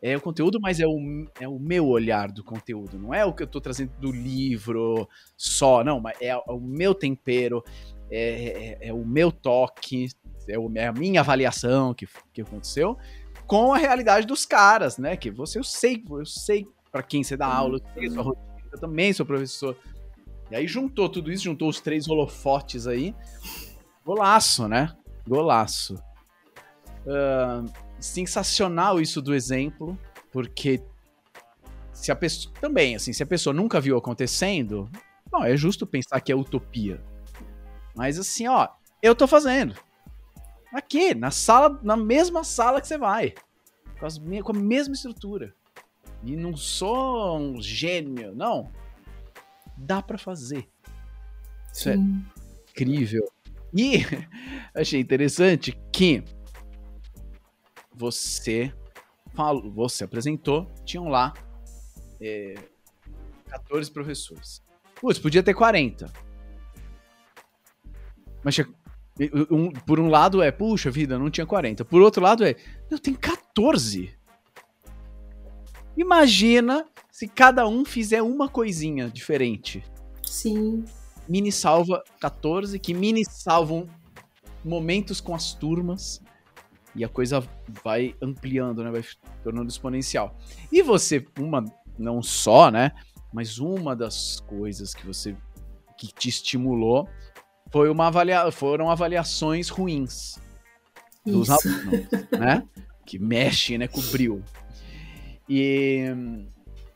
é 0.00 0.16
o 0.16 0.20
conteúdo, 0.20 0.58
mas 0.60 0.80
é 0.80 0.86
o, 0.86 0.98
é 1.38 1.46
o 1.46 1.58
meu 1.58 1.86
olhar 1.86 2.32
do 2.32 2.42
conteúdo, 2.42 2.98
não 2.98 3.12
é 3.14 3.24
o 3.24 3.32
que 3.32 3.42
eu 3.42 3.46
tô 3.46 3.60
trazendo 3.60 3.92
do 4.00 4.10
livro 4.10 5.08
só, 5.36 5.84
não, 5.84 6.00
mas 6.00 6.16
é 6.20 6.34
o 6.36 6.58
meu 6.58 6.94
tempero, 6.94 7.62
é, 8.10 8.78
é- 8.82 8.88
é 8.88 8.92
o 8.92 9.04
meu 9.04 9.30
toque, 9.30 10.08
é, 10.48 10.58
o- 10.58 10.70
é 10.74 10.86
a 10.88 10.92
minha 10.92 11.20
avaliação 11.20 11.94
que, 11.94 12.08
que 12.32 12.40
aconteceu, 12.42 12.96
com 13.46 13.72
a 13.72 13.78
realidade 13.78 14.26
dos 14.26 14.44
caras, 14.46 14.96
né? 14.98 15.16
Que 15.16 15.30
você, 15.30 15.58
eu 15.58 15.64
sei, 15.64 16.02
eu 16.10 16.24
sei 16.26 16.66
para 16.90 17.02
quem 17.02 17.22
você 17.22 17.36
dá 17.36 17.46
aula, 17.46 17.76
eu 17.78 17.94
sei 17.94 18.06
a 18.08 18.10
sua 18.10 18.22
rotina, 18.22 18.51
eu 18.72 18.78
também 18.78 19.12
sou 19.12 19.26
professor. 19.26 19.76
E 20.50 20.56
aí 20.56 20.66
juntou 20.66 21.08
tudo 21.08 21.30
isso, 21.30 21.44
juntou 21.44 21.68
os 21.68 21.80
três 21.80 22.08
holofotes 22.08 22.86
aí, 22.86 23.14
golaço, 24.04 24.68
né? 24.68 24.94
Golaço. 25.26 26.02
Ah, 27.06 27.64
sensacional 28.00 29.00
isso 29.00 29.22
do 29.22 29.34
exemplo, 29.34 29.98
porque 30.30 30.82
se 31.92 32.10
a 32.10 32.16
pessoa 32.16 32.54
também, 32.60 32.96
assim, 32.96 33.12
se 33.12 33.22
a 33.22 33.26
pessoa 33.26 33.54
nunca 33.54 33.80
viu 33.80 33.96
acontecendo, 33.96 34.90
bom, 35.30 35.44
é 35.44 35.56
justo 35.56 35.86
pensar 35.86 36.20
que 36.20 36.32
é 36.32 36.36
utopia. 36.36 37.02
Mas 37.94 38.18
assim, 38.18 38.48
ó, 38.48 38.68
eu 39.02 39.14
tô 39.14 39.26
fazendo. 39.26 39.74
Aqui, 40.72 41.14
na 41.14 41.30
sala, 41.30 41.78
na 41.82 41.96
mesma 41.96 42.44
sala 42.44 42.80
que 42.80 42.88
você 42.88 42.96
vai. 42.96 43.34
Com, 44.00 44.06
as 44.06 44.18
com 44.18 44.52
a 44.52 44.58
mesma 44.58 44.94
estrutura. 44.94 45.54
E 46.24 46.36
não 46.36 46.56
sou 46.56 47.38
um 47.38 47.60
gênio, 47.60 48.34
não. 48.34 48.70
Dá 49.76 50.00
pra 50.02 50.16
fazer. 50.18 50.68
Isso 51.72 51.88
é 51.88 51.96
Sim. 51.96 52.24
incrível. 52.70 53.30
E 53.74 53.98
achei 54.74 55.00
interessante 55.00 55.72
que 55.92 56.22
você 57.94 58.72
falou, 59.34 59.70
você 59.72 60.04
apresentou, 60.04 60.70
tinham 60.84 61.08
lá 61.08 61.32
é, 62.20 62.54
14 63.48 63.90
professores. 63.90 64.62
Putz, 65.00 65.18
podia 65.18 65.42
ter 65.42 65.54
40. 65.54 66.12
Mas 68.44 68.56
um- 69.50 69.70
por 69.70 69.98
um 70.00 70.08
lado 70.08 70.42
é, 70.42 70.50
puxa 70.50 70.90
vida, 70.90 71.18
não 71.18 71.30
tinha 71.30 71.46
40. 71.46 71.84
Por 71.84 72.00
outro 72.02 72.22
lado 72.22 72.44
é, 72.44 72.54
eu 72.90 72.98
tenho 72.98 73.16
14. 73.18 74.12
Imagina 75.96 76.86
se 77.10 77.28
cada 77.28 77.66
um 77.66 77.84
fizer 77.84 78.22
uma 78.22 78.48
coisinha 78.48 79.10
diferente 79.10 79.84
Sim. 80.24 80.84
mini 81.28 81.52
salva 81.52 82.02
14, 82.20 82.78
que 82.78 82.94
mini 82.94 83.24
salvam 83.24 83.86
momentos 84.64 85.20
com 85.20 85.34
as 85.34 85.52
turmas 85.52 86.22
e 86.94 87.04
a 87.04 87.08
coisa 87.08 87.42
vai 87.82 88.14
ampliando, 88.20 88.84
né? 88.84 88.90
Vai 88.90 89.04
tornando 89.42 89.68
exponencial. 89.68 90.36
E 90.70 90.82
você, 90.82 91.24
uma, 91.38 91.64
não 91.98 92.22
só, 92.22 92.70
né? 92.70 92.92
Mas 93.32 93.58
uma 93.58 93.96
das 93.96 94.40
coisas 94.40 94.94
que 94.94 95.06
você 95.06 95.36
que 95.96 96.08
te 96.08 96.28
estimulou 96.28 97.08
foi 97.70 97.88
uma 97.88 98.08
avalia, 98.08 98.50
foram 98.50 98.90
avaliações 98.90 99.68
ruins 99.68 100.38
dos 101.24 101.48
Isso. 101.48 101.68
alunos, 101.68 102.08
né? 102.38 102.62
Que 103.04 103.18
mexe, 103.18 103.76
né, 103.76 103.88
bril. 104.12 104.42
E, 105.54 106.06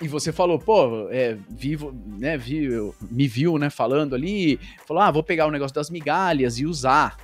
e 0.00 0.08
você 0.08 0.32
falou, 0.32 0.58
pô, 0.58 1.10
é, 1.10 1.36
vivo, 1.50 1.92
né, 1.92 2.38
viu, 2.38 2.94
me 3.10 3.28
viu, 3.28 3.58
né, 3.58 3.68
falando 3.68 4.14
ali, 4.14 4.58
falou, 4.86 5.02
ah, 5.02 5.10
vou 5.10 5.22
pegar 5.22 5.46
o 5.46 5.50
negócio 5.50 5.74
das 5.74 5.90
migalhas 5.90 6.58
e 6.58 6.64
usar. 6.64 7.18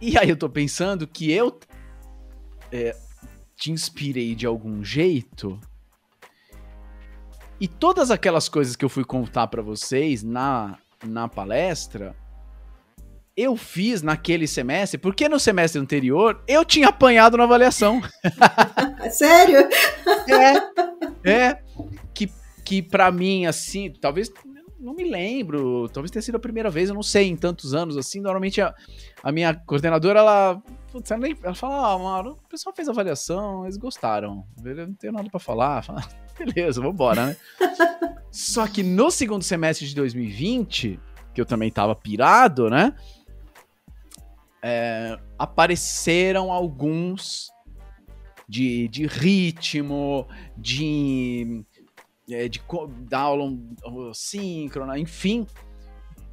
E 0.00 0.16
aí 0.16 0.30
eu 0.30 0.36
tô 0.36 0.48
pensando 0.48 1.04
que 1.04 1.32
eu 1.32 1.58
é, 2.70 2.96
te 3.56 3.72
inspirei 3.72 4.36
de 4.36 4.46
algum 4.46 4.84
jeito 4.84 5.58
e 7.58 7.66
todas 7.66 8.12
aquelas 8.12 8.48
coisas 8.48 8.76
que 8.76 8.84
eu 8.84 8.88
fui 8.88 9.04
contar 9.04 9.48
pra 9.48 9.62
vocês 9.62 10.22
na, 10.22 10.78
na 11.04 11.26
palestra, 11.26 12.14
eu 13.38 13.56
fiz 13.56 14.02
naquele 14.02 14.48
semestre, 14.48 14.98
porque 14.98 15.28
no 15.28 15.38
semestre 15.38 15.80
anterior 15.80 16.42
eu 16.48 16.64
tinha 16.64 16.88
apanhado 16.88 17.36
na 17.36 17.44
avaliação. 17.44 18.02
Sério? 19.12 19.68
É, 21.24 21.30
é. 21.30 21.58
Que, 22.12 22.28
que 22.64 22.82
pra 22.82 23.12
mim, 23.12 23.46
assim, 23.46 23.92
talvez. 24.00 24.28
Não 24.80 24.94
me 24.94 25.08
lembro, 25.08 25.88
talvez 25.88 26.10
tenha 26.10 26.22
sido 26.22 26.36
a 26.36 26.40
primeira 26.40 26.70
vez, 26.70 26.88
eu 26.88 26.94
não 26.94 27.02
sei, 27.02 27.26
em 27.28 27.36
tantos 27.36 27.74
anos, 27.74 27.96
assim. 27.96 28.20
Normalmente 28.20 28.60
a, 28.60 28.74
a 29.22 29.30
minha 29.30 29.54
coordenadora, 29.54 30.18
ela. 30.18 30.62
Putz, 30.90 31.10
ela, 31.10 31.20
nem- 31.20 31.36
ela 31.42 31.54
fala, 31.54 31.74
ah, 31.92 32.20
o 32.30 32.36
pessoal 32.48 32.74
fez 32.74 32.88
avaliação, 32.88 33.64
eles 33.64 33.76
gostaram. 33.76 34.44
Eu 34.64 34.86
não 34.86 34.94
tenho 34.94 35.12
nada 35.12 35.28
pra 35.30 35.38
falar. 35.40 35.82
Fala, 35.84 36.02
Beleza, 36.38 36.80
vambora, 36.80 37.26
né? 37.26 37.36
Só 38.30 38.66
que 38.68 38.82
no 38.82 39.10
segundo 39.10 39.42
semestre 39.42 39.86
de 39.86 39.94
2020, 39.96 40.98
que 41.34 41.40
eu 41.40 41.46
também 41.46 41.70
tava 41.70 41.94
pirado, 41.96 42.70
né? 42.70 42.94
É, 44.62 45.18
apareceram 45.38 46.52
alguns 46.52 47.50
de, 48.48 48.88
de 48.88 49.06
ritmo, 49.06 50.26
de, 50.56 51.64
é, 52.30 52.48
de 52.48 52.60
um- 53.44 54.12
síncrona, 54.14 54.98
enfim, 54.98 55.46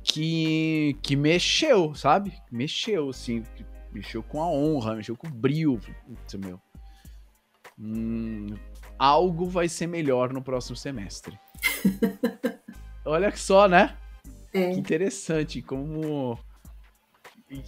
que, 0.03 0.97
que 1.01 1.15
mexeu, 1.15 1.93
sabe? 1.95 2.33
Mexeu, 2.51 3.09
assim, 3.09 3.43
mexeu 3.91 4.21
com 4.23 4.41
a 4.41 4.47
honra, 4.47 4.95
mexeu 4.95 5.15
com 5.17 5.27
o 5.27 5.31
brilho. 5.31 5.79
Putz, 6.05 6.33
meu. 6.35 6.59
Hum, 7.77 8.47
algo 8.97 9.47
vai 9.47 9.67
ser 9.67 9.87
melhor 9.87 10.31
no 10.31 10.41
próximo 10.41 10.75
semestre. 10.75 11.37
Olha 13.05 13.35
só, 13.35 13.67
né? 13.67 13.97
É. 14.53 14.71
Que 14.71 14.79
interessante, 14.79 15.61
como. 15.61 16.39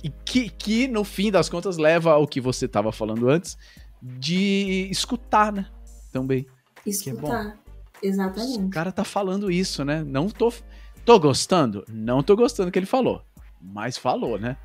E 0.03 0.09
que, 0.09 0.49
que 0.49 0.87
no 0.87 1.03
fim 1.03 1.31
das 1.31 1.49
contas 1.49 1.77
leva 1.77 2.11
ao 2.11 2.27
que 2.27 2.39
você 2.41 2.65
estava 2.65 2.91
falando 2.91 3.29
antes, 3.29 3.57
de 4.01 4.87
escutar, 4.91 5.51
né? 5.51 5.67
Também. 6.11 6.45
Escutar. 6.85 7.57
O 8.01 8.05
Exatamente. 8.05 8.69
cara 8.69 8.91
tá 8.91 9.03
falando 9.03 9.49
isso, 9.51 9.83
né? 9.83 10.03
Não 10.03 10.29
tô. 10.29 10.53
Tô 11.03 11.19
gostando? 11.19 11.83
Não 11.87 12.21
tô 12.21 12.35
gostando 12.35 12.69
do 12.69 12.73
que 12.73 12.79
ele 12.79 12.85
falou. 12.85 13.23
Mas 13.61 13.97
falou, 13.97 14.37
né? 14.37 14.57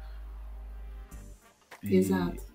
E- 1.83 1.97
Exato. 1.97 2.52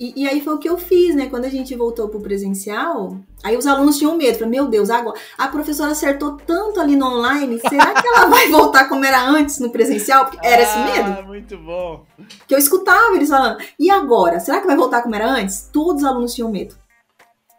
E, 0.00 0.22
e 0.22 0.26
aí 0.26 0.40
foi 0.40 0.54
o 0.54 0.58
que 0.58 0.68
eu 0.68 0.78
fiz, 0.78 1.14
né? 1.14 1.28
Quando 1.28 1.44
a 1.44 1.50
gente 1.50 1.76
voltou 1.76 2.08
pro 2.08 2.20
presencial, 2.22 3.18
aí 3.44 3.54
os 3.54 3.66
alunos 3.66 3.98
tinham 3.98 4.16
medo. 4.16 4.32
Falaram, 4.38 4.50
meu 4.50 4.66
Deus, 4.66 4.88
agora 4.88 5.14
a 5.36 5.46
professora 5.48 5.92
acertou 5.92 6.38
tanto 6.38 6.80
ali 6.80 6.96
no 6.96 7.04
online, 7.06 7.60
será 7.68 7.92
que 8.00 8.08
ela 8.08 8.24
vai 8.26 8.48
voltar 8.50 8.88
como 8.88 9.04
era 9.04 9.22
antes 9.22 9.58
no 9.58 9.68
presencial? 9.70 10.24
Porque 10.24 10.46
era 10.46 10.62
esse 10.62 10.78
medo. 10.78 11.16
Ah, 11.18 11.22
muito 11.22 11.58
bom. 11.58 12.06
Que 12.48 12.54
eu 12.54 12.58
escutava 12.58 13.14
eles 13.14 13.28
falando. 13.28 13.58
E 13.78 13.90
agora? 13.90 14.40
Será 14.40 14.60
que 14.62 14.66
vai 14.66 14.74
voltar 14.76 15.02
como 15.02 15.14
era 15.14 15.28
antes? 15.30 15.68
Todos 15.70 16.02
os 16.02 16.08
alunos 16.08 16.32
tinham 16.34 16.50
medo. 16.50 16.74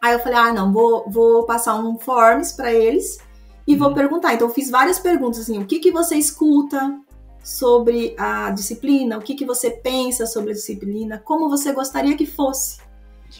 Aí 0.01 0.13
eu 0.13 0.19
falei, 0.19 0.39
ah, 0.39 0.51
não, 0.51 0.73
vou, 0.73 1.05
vou 1.07 1.43
passar 1.45 1.75
um 1.75 1.99
forms 1.99 2.53
para 2.53 2.73
eles 2.73 3.19
e 3.67 3.75
vou 3.75 3.89
Uhum. 3.89 3.93
perguntar. 3.93 4.33
Então, 4.33 4.47
eu 4.47 4.53
fiz 4.53 4.67
várias 4.67 4.97
perguntas, 4.97 5.41
assim, 5.41 5.59
o 5.61 5.65
que, 5.67 5.77
que 5.77 5.91
você 5.91 6.15
escuta 6.15 6.99
sobre 7.43 8.15
a 8.17 8.51
disciplina? 8.51 9.17
O 9.17 9.21
que, 9.21 9.35
que 9.35 9.45
você 9.45 9.71
pensa 9.71 10.25
sobre 10.25 10.51
a 10.51 10.53
disciplina? 10.53 11.19
Como 11.19 11.49
você 11.49 11.71
gostaria 11.71 12.15
que 12.15 12.25
fosse? 12.25 12.79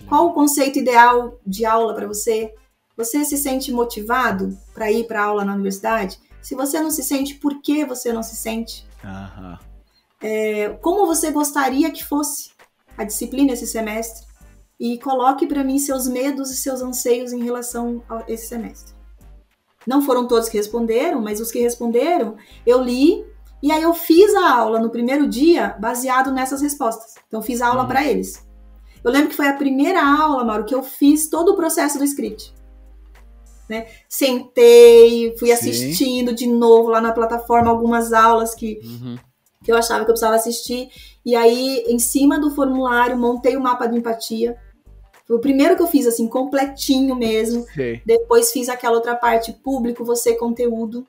Qual 0.07 0.27
o 0.27 0.33
conceito 0.33 0.79
ideal 0.79 1.39
de 1.45 1.65
aula 1.65 1.93
para 1.93 2.07
você? 2.07 2.53
Você 2.95 3.25
se 3.25 3.37
sente 3.37 3.71
motivado 3.71 4.57
para 4.73 4.91
ir 4.91 5.05
para 5.05 5.23
aula 5.23 5.43
na 5.43 5.53
universidade? 5.53 6.19
Se 6.41 6.55
você 6.55 6.79
não 6.79 6.89
se 6.89 7.03
sente, 7.03 7.35
por 7.35 7.61
que 7.61 7.85
você 7.85 8.11
não 8.11 8.23
se 8.23 8.35
sente? 8.35 8.85
Aham. 9.03 9.59
É, 10.21 10.69
como 10.81 11.05
você 11.05 11.31
gostaria 11.31 11.91
que 11.91 12.05
fosse 12.05 12.51
a 12.97 13.03
disciplina 13.03 13.53
esse 13.53 13.67
semestre? 13.67 14.27
E 14.79 14.97
coloque 14.97 15.45
para 15.45 15.63
mim 15.63 15.77
seus 15.77 16.07
medos 16.07 16.49
e 16.51 16.57
seus 16.57 16.81
anseios 16.81 17.33
em 17.33 17.43
relação 17.43 18.03
a 18.09 18.23
esse 18.27 18.47
semestre. 18.47 18.95
Não 19.85 20.01
foram 20.01 20.27
todos 20.27 20.49
que 20.49 20.57
responderam, 20.57 21.21
mas 21.21 21.39
os 21.39 21.51
que 21.51 21.59
responderam, 21.59 22.35
eu 22.65 22.81
li 22.81 23.25
e 23.61 23.71
aí 23.71 23.81
eu 23.83 23.93
fiz 23.93 24.33
a 24.35 24.55
aula 24.55 24.79
no 24.79 24.89
primeiro 24.89 25.27
dia 25.27 25.75
baseado 25.79 26.31
nessas 26.31 26.61
respostas. 26.61 27.15
Então, 27.27 27.39
eu 27.39 27.43
fiz 27.45 27.61
a 27.61 27.67
aula 27.67 27.81
Uhum. 27.83 27.87
para 27.87 28.05
eles. 28.07 28.45
Eu 29.03 29.11
lembro 29.11 29.29
que 29.29 29.35
foi 29.35 29.47
a 29.47 29.53
primeira 29.53 30.01
aula, 30.05 30.43
Mauro, 30.43 30.63
que 30.65 30.75
eu 30.75 30.83
fiz 30.83 31.29
todo 31.29 31.49
o 31.53 31.55
processo 31.55 31.97
do 31.97 32.03
script. 32.03 32.53
Né? 33.69 33.87
Sentei, 34.09 35.35
fui 35.37 35.47
Sim. 35.47 35.53
assistindo 35.53 36.33
de 36.35 36.45
novo 36.47 36.89
lá 36.89 36.99
na 37.01 37.11
plataforma 37.13 37.69
algumas 37.69 38.11
aulas 38.13 38.53
que, 38.53 38.79
Uhum. 38.83 39.17
que 39.63 39.71
eu 39.71 39.77
achava 39.77 39.99
que 40.03 40.11
eu 40.11 40.13
precisava 40.13 40.35
assistir. 40.35 40.89
E 41.25 41.35
aí, 41.35 41.83
em 41.87 41.99
cima 41.99 42.39
do 42.39 42.51
formulário, 42.51 43.17
montei 43.17 43.55
o 43.55 43.61
mapa 43.61 43.87
de 43.87 43.97
empatia. 43.97 44.57
Foi 45.25 45.37
o 45.37 45.39
primeiro 45.41 45.75
que 45.77 45.81
eu 45.81 45.87
fiz, 45.87 46.05
assim, 46.05 46.27
completinho 46.27 47.15
mesmo. 47.15 47.63
Sei. 47.73 48.01
Depois 48.05 48.51
fiz 48.51 48.67
aquela 48.67 48.95
outra 48.95 49.15
parte, 49.15 49.53
público, 49.53 50.03
você, 50.03 50.35
conteúdo. 50.35 51.07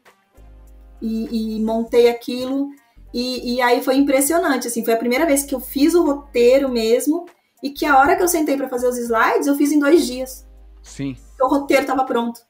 E, 1.02 1.56
e 1.56 1.64
montei 1.64 2.08
aquilo. 2.08 2.70
E, 3.12 3.56
e 3.56 3.60
aí 3.60 3.82
foi 3.82 3.96
impressionante, 3.96 4.68
assim, 4.68 4.84
foi 4.84 4.94
a 4.94 4.98
primeira 4.98 5.26
vez 5.26 5.42
que 5.42 5.54
eu 5.54 5.60
fiz 5.60 5.94
o 5.94 6.04
roteiro 6.04 6.68
mesmo. 6.68 7.26
E 7.62 7.70
que 7.70 7.84
a 7.84 7.98
hora 7.98 8.16
que 8.16 8.22
eu 8.22 8.28
sentei 8.28 8.56
para 8.56 8.68
fazer 8.68 8.88
os 8.88 8.96
slides, 8.96 9.46
eu 9.46 9.54
fiz 9.54 9.70
em 9.70 9.78
dois 9.78 10.06
dias. 10.06 10.46
Sim. 10.82 11.16
O 11.40 11.48
roteiro 11.48 11.82
estava 11.82 12.04
pronto. 12.04 12.40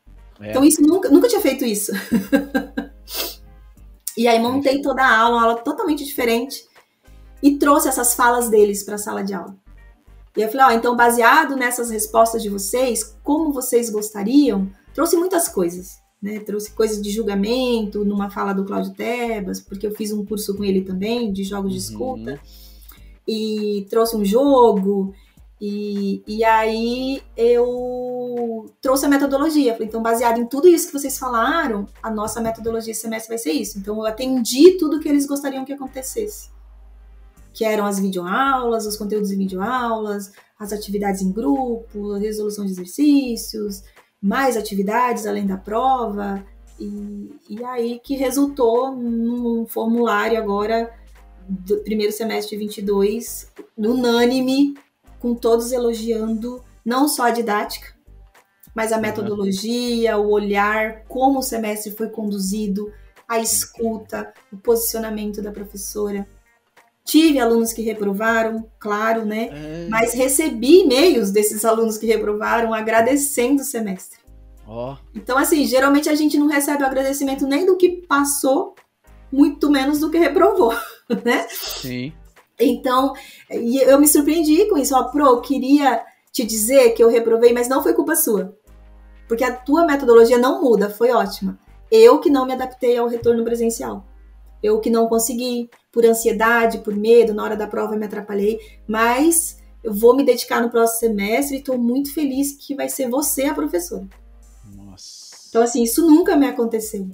É. 0.41 0.51
Então 0.51 0.65
isso 0.65 0.83
nunca, 0.83 1.09
nunca 1.09 1.29
tinha 1.29 1.41
feito 1.41 1.65
isso. 1.65 1.93
e 4.17 4.27
aí 4.27 4.39
montei 4.41 4.81
toda 4.81 5.03
a 5.03 5.19
aula, 5.19 5.37
uma 5.37 5.43
aula 5.43 5.57
totalmente 5.63 6.05
diferente 6.05 6.65
e 7.43 7.59
trouxe 7.59 7.89
essas 7.89 8.15
falas 8.15 8.49
deles 8.49 8.83
para 8.83 8.95
a 8.95 8.99
sala 8.99 9.23
de 9.23 9.35
aula. 9.35 9.55
E 10.37 10.41
eu 10.41 10.49
falei, 10.49 10.67
ó, 10.67 10.71
então 10.71 10.97
baseado 10.97 11.57
nessas 11.57 11.91
respostas 11.91 12.43
de 12.43 12.49
vocês, 12.49 13.17
como 13.23 13.53
vocês 13.53 13.91
gostariam, 13.91 14.71
trouxe 14.95 15.17
muitas 15.17 15.49
coisas, 15.49 16.02
né? 16.23 16.39
Trouxe 16.39 16.71
coisas 16.71 17.03
de 17.03 17.11
julgamento 17.11 18.05
numa 18.05 18.31
fala 18.31 18.53
do 18.53 18.65
Cláudio 18.65 18.95
Tebas, 18.95 19.61
porque 19.61 19.87
eu 19.87 19.91
fiz 19.91 20.13
um 20.13 20.25
curso 20.25 20.57
com 20.57 20.63
ele 20.63 20.83
também 20.83 21.33
de 21.33 21.43
jogos 21.43 21.73
de 21.73 21.79
Uhum. 21.79 21.85
escuta 21.85 22.41
e 23.27 23.87
trouxe 23.91 24.17
um 24.17 24.25
jogo. 24.25 25.13
E, 25.61 26.23
e 26.27 26.43
aí 26.43 27.23
eu 27.37 28.67
trouxe 28.81 29.07
a 29.07 29.09
metodologia. 29.09 29.73
Falei, 29.75 29.87
então, 29.87 30.03
baseado 30.03 30.39
em 30.41 30.47
tudo 30.47 30.67
isso 30.67 30.89
que 30.89 30.93
vocês 30.93 31.17
falaram, 31.19 31.87
a 32.03 32.11
nossa 32.11 32.41
metodologia 32.41 32.91
esse 32.91 33.03
semestre 33.03 33.29
vai 33.29 33.39
ser 33.39 33.53
isso. 33.53 33.79
Então, 33.79 33.97
eu 33.97 34.07
atendi 34.07 34.73
tudo 34.73 34.99
que 34.99 35.09
eles 35.09 35.25
gostariam 35.25 35.65
que 35.65 35.73
acontecesse. 35.73 36.51
Que 37.53 37.65
eram 37.65 37.85
as 37.85 38.01
videoaulas, 38.01 38.87
os 38.87 38.97
conteúdos 38.97 39.29
de 39.29 39.37
videoaulas, 39.37 40.33
as 40.59 40.73
atividades 40.73 41.23
em 41.23 41.31
grupo, 41.31 42.13
a 42.13 42.19
resolução 42.19 42.65
de 42.65 42.73
exercícios, 42.73 43.85
mais 44.23 44.57
atividades 44.57 45.27
além 45.27 45.47
da 45.47 45.57
prova. 45.57 46.45
E, 46.79 47.35
e 47.49 47.65
aí 47.65 48.01
que 48.03 48.15
resultou 48.15 48.93
num 48.95 49.67
formulário 49.67 50.39
agora 50.39 50.93
do 51.49 51.79
primeiro 51.79 52.13
semestre 52.13 52.57
de 52.57 52.65
22, 52.65 53.51
unânime, 53.77 54.75
com 55.19 55.35
todos 55.35 55.73
elogiando 55.73 56.63
não 56.85 57.09
só 57.09 57.25
a 57.25 57.31
didática, 57.31 57.95
mas 58.75 58.93
a 58.93 58.99
metodologia, 58.99 60.17
o 60.17 60.31
olhar, 60.31 61.05
como 61.05 61.41
o 61.41 61.43
semestre 61.43 61.93
foi 61.93 62.09
conduzido, 62.09 62.93
a 63.29 63.39
escuta, 63.39 64.33
o 64.53 64.57
posicionamento 64.57 65.43
da 65.43 65.53
professora. 65.53 66.27
Tive 67.05 67.41
alunos 67.41 67.73
que 67.73 67.83
reprovaram, 67.83 68.69
claro, 68.79 69.25
né? 69.25 69.49
É. 69.53 69.87
Mas 69.91 70.15
recebi 70.15 70.83
e-mails 70.83 71.31
desses 71.31 71.65
alunos 71.65 71.99
que 71.99 72.07
reprovaram 72.07 72.73
agradecendo 72.73 73.63
o 73.63 73.65
semestre. 73.65 74.19
Ó. 74.67 74.97
Então, 75.15 75.37
assim, 75.37 75.67
geralmente 75.67 76.09
a 76.09 76.15
gente 76.15 76.39
não 76.39 76.47
recebe 76.47 76.83
o 76.83 76.87
agradecimento 76.87 77.47
nem 77.47 77.67
do 77.67 77.77
que 77.77 78.07
passou, 78.07 78.75
muito 79.31 79.71
menos 79.71 79.99
do 79.99 80.11
que 80.11 80.19
reprovou, 80.19 80.75
né? 81.25 81.47
Sim. 81.51 82.13
Então, 82.59 83.15
e 83.51 83.79
eu 83.79 83.99
me 83.99 84.07
surpreendi 84.07 84.67
com 84.67 84.79
isso. 84.79 84.95
Ó, 84.95 85.05
Pro, 85.05 85.27
eu 85.27 85.41
queria 85.41 86.05
te 86.31 86.45
dizer 86.45 86.91
que 86.91 87.03
eu 87.03 87.09
reprovei, 87.09 87.53
mas 87.53 87.69
não 87.69 87.83
foi 87.83 87.93
culpa 87.93 88.15
sua. 88.15 88.57
Porque 89.27 89.45
a 89.45 89.55
tua 89.55 89.85
metodologia 89.85 90.39
não 90.39 90.63
muda, 90.63 90.91
foi 90.91 91.11
ótima. 91.11 91.59
Eu 91.91 92.21
que 92.21 92.31
não 92.31 92.47
me 92.47 92.53
adaptei 92.53 92.97
ao 92.97 93.09
retorno 93.09 93.45
presencial. 93.45 94.07
Eu 94.63 94.81
que 94.81 94.91
não 94.91 95.09
consegui, 95.09 95.69
por 95.93 96.05
ansiedade, 96.07 96.79
por 96.79 96.97
medo, 96.97 97.35
na 97.35 97.45
hora 97.45 97.57
da 97.57 97.67
prova 97.67 97.95
eu 97.95 97.99
me 97.99 98.07
atrapalhei. 98.07 98.59
Mas 98.89 99.59
eu 99.85 99.93
vou 99.93 100.17
me 100.17 100.25
dedicar 100.25 100.61
no 100.63 100.71
próximo 100.71 101.01
semestre 101.01 101.57
e 101.57 101.59
estou 101.61 101.79
muito 101.79 102.13
feliz 102.15 102.53
que 102.59 102.75
vai 102.75 102.89
ser 102.89 103.09
você 103.11 103.45
a 103.45 103.55
professora. 103.55 104.09
Nossa. 104.75 105.37
Então, 105.49 105.63
assim, 105.63 105.83
isso 105.83 106.07
nunca 106.07 106.35
me 106.37 106.47
aconteceu. 106.47 107.09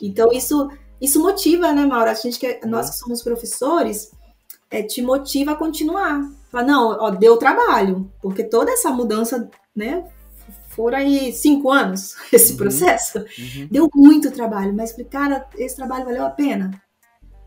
Então, 0.00 0.30
isso, 0.32 0.68
isso 1.00 1.20
motiva, 1.22 1.72
né, 1.72 1.86
Maura? 1.86 2.10
A 2.10 2.14
gente 2.14 2.38
que, 2.38 2.60
nós 2.66 2.90
que 2.90 2.96
somos 2.96 3.22
professores, 3.22 4.10
é, 4.70 4.82
te 4.82 5.00
motiva 5.02 5.52
a 5.52 5.56
continuar. 5.56 6.28
Fala, 6.50 6.64
não, 6.66 6.88
ó, 7.00 7.10
deu 7.10 7.36
trabalho, 7.38 8.10
porque 8.20 8.44
toda 8.44 8.70
essa 8.72 8.90
mudança, 8.90 9.48
né, 9.74 10.04
foram 10.68 10.98
aí 10.98 11.32
cinco 11.32 11.70
anos, 11.70 12.14
esse 12.32 12.52
Uhum. 12.52 12.58
processo. 12.58 13.18
Uhum. 13.18 13.68
Deu 13.70 13.88
muito 13.94 14.30
trabalho, 14.30 14.74
mas 14.74 14.92
falei, 14.92 15.06
cara, 15.06 15.46
esse 15.56 15.76
trabalho 15.76 16.04
valeu 16.04 16.24
a 16.26 16.30
pena. 16.30 16.81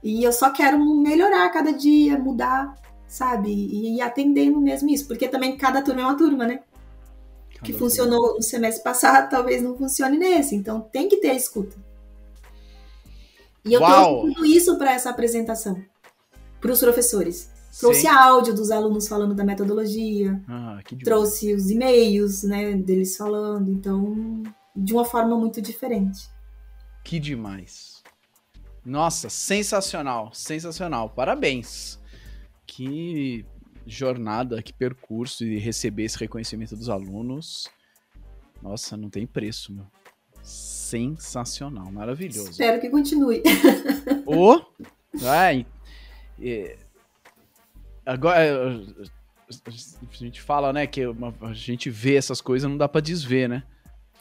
E 0.05 0.23
eu 0.23 0.31
só 0.31 0.51
quero 0.51 0.77
melhorar 1.01 1.49
cada 1.49 1.73
dia, 1.73 2.19
mudar, 2.19 2.79
sabe? 3.07 3.49
E 3.49 3.97
ir 3.97 4.01
atendendo 4.01 4.61
mesmo 4.61 4.87
isso, 4.87 5.07
porque 5.07 5.27
também 5.27 5.57
cada 5.57 5.81
turma 5.81 6.01
é 6.01 6.05
uma 6.05 6.15
turma, 6.15 6.45
né? 6.45 6.59
que 7.63 7.71
Cada 7.71 7.79
funcionou 7.79 8.35
no 8.35 8.41
semestre 8.43 8.83
passado, 8.83 9.29
talvez 9.31 9.63
não 9.63 9.75
funcione 9.75 10.19
nesse. 10.19 10.55
Então 10.55 10.79
tem 10.79 11.09
que 11.09 11.17
ter 11.17 11.31
a 11.31 11.33
escuta. 11.33 11.75
E 13.65 13.73
eu 13.73 13.81
Uau! 13.81 14.19
trouxe 14.21 14.35
tudo 14.35 14.45
isso 14.45 14.77
para 14.77 14.93
essa 14.93 15.09
apresentação, 15.09 15.81
para 16.61 16.71
os 16.71 16.79
professores. 16.79 17.49
Trouxe 17.79 18.01
Sim. 18.01 18.07
áudio 18.07 18.53
dos 18.53 18.69
alunos 18.69 19.07
falando 19.07 19.33
da 19.33 19.43
metodologia, 19.43 20.39
Ah, 20.47 20.79
que 20.85 20.95
trouxe 20.97 21.51
os 21.51 21.69
e-mails, 21.71 22.43
né, 22.43 22.73
deles 22.73 23.17
falando. 23.17 23.69
Então, 23.71 24.43
de 24.75 24.93
uma 24.93 25.03
forma 25.03 25.35
muito 25.35 25.59
diferente. 25.61 26.29
Que 27.03 27.19
demais. 27.19 27.94
Nossa, 28.85 29.29
sensacional, 29.29 30.31
sensacional. 30.33 31.09
Parabéns. 31.09 31.99
Que 32.67 33.45
jornada, 33.85 34.61
que 34.61 34.73
percurso 34.73 35.43
e 35.43 35.57
receber 35.57 36.03
esse 36.03 36.17
reconhecimento 36.17 36.75
dos 36.75 36.89
alunos. 36.89 37.67
Nossa, 38.61 38.95
não 38.97 39.09
tem 39.09 39.25
preço, 39.25 39.73
meu. 39.73 39.85
Sensacional, 40.41 41.91
maravilhoso. 41.91 42.51
Espero 42.51 42.79
que 42.79 42.89
continue. 42.89 43.41
Ô! 44.25 44.61
Ai, 45.23 45.65
é, 46.41 46.77
agora 48.05 48.43
é, 48.43 48.57
a 49.65 50.13
gente 50.13 50.41
fala, 50.41 50.73
né, 50.73 50.85
que 50.85 51.05
uma- 51.07 51.33
a 51.41 51.53
gente 51.53 51.89
vê 51.89 52.15
essas 52.15 52.41
coisas, 52.41 52.69
não 52.69 52.77
dá 52.77 52.87
pra 52.87 53.01
desver, 53.01 53.47
né? 53.47 53.63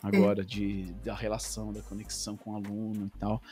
Agora, 0.03 0.45
de, 0.45 0.85
da 1.03 1.15
relação, 1.15 1.73
da 1.73 1.81
conexão 1.81 2.37
com 2.37 2.53
o 2.53 2.57
aluno 2.57 3.11
e 3.15 3.19
tal. 3.19 3.43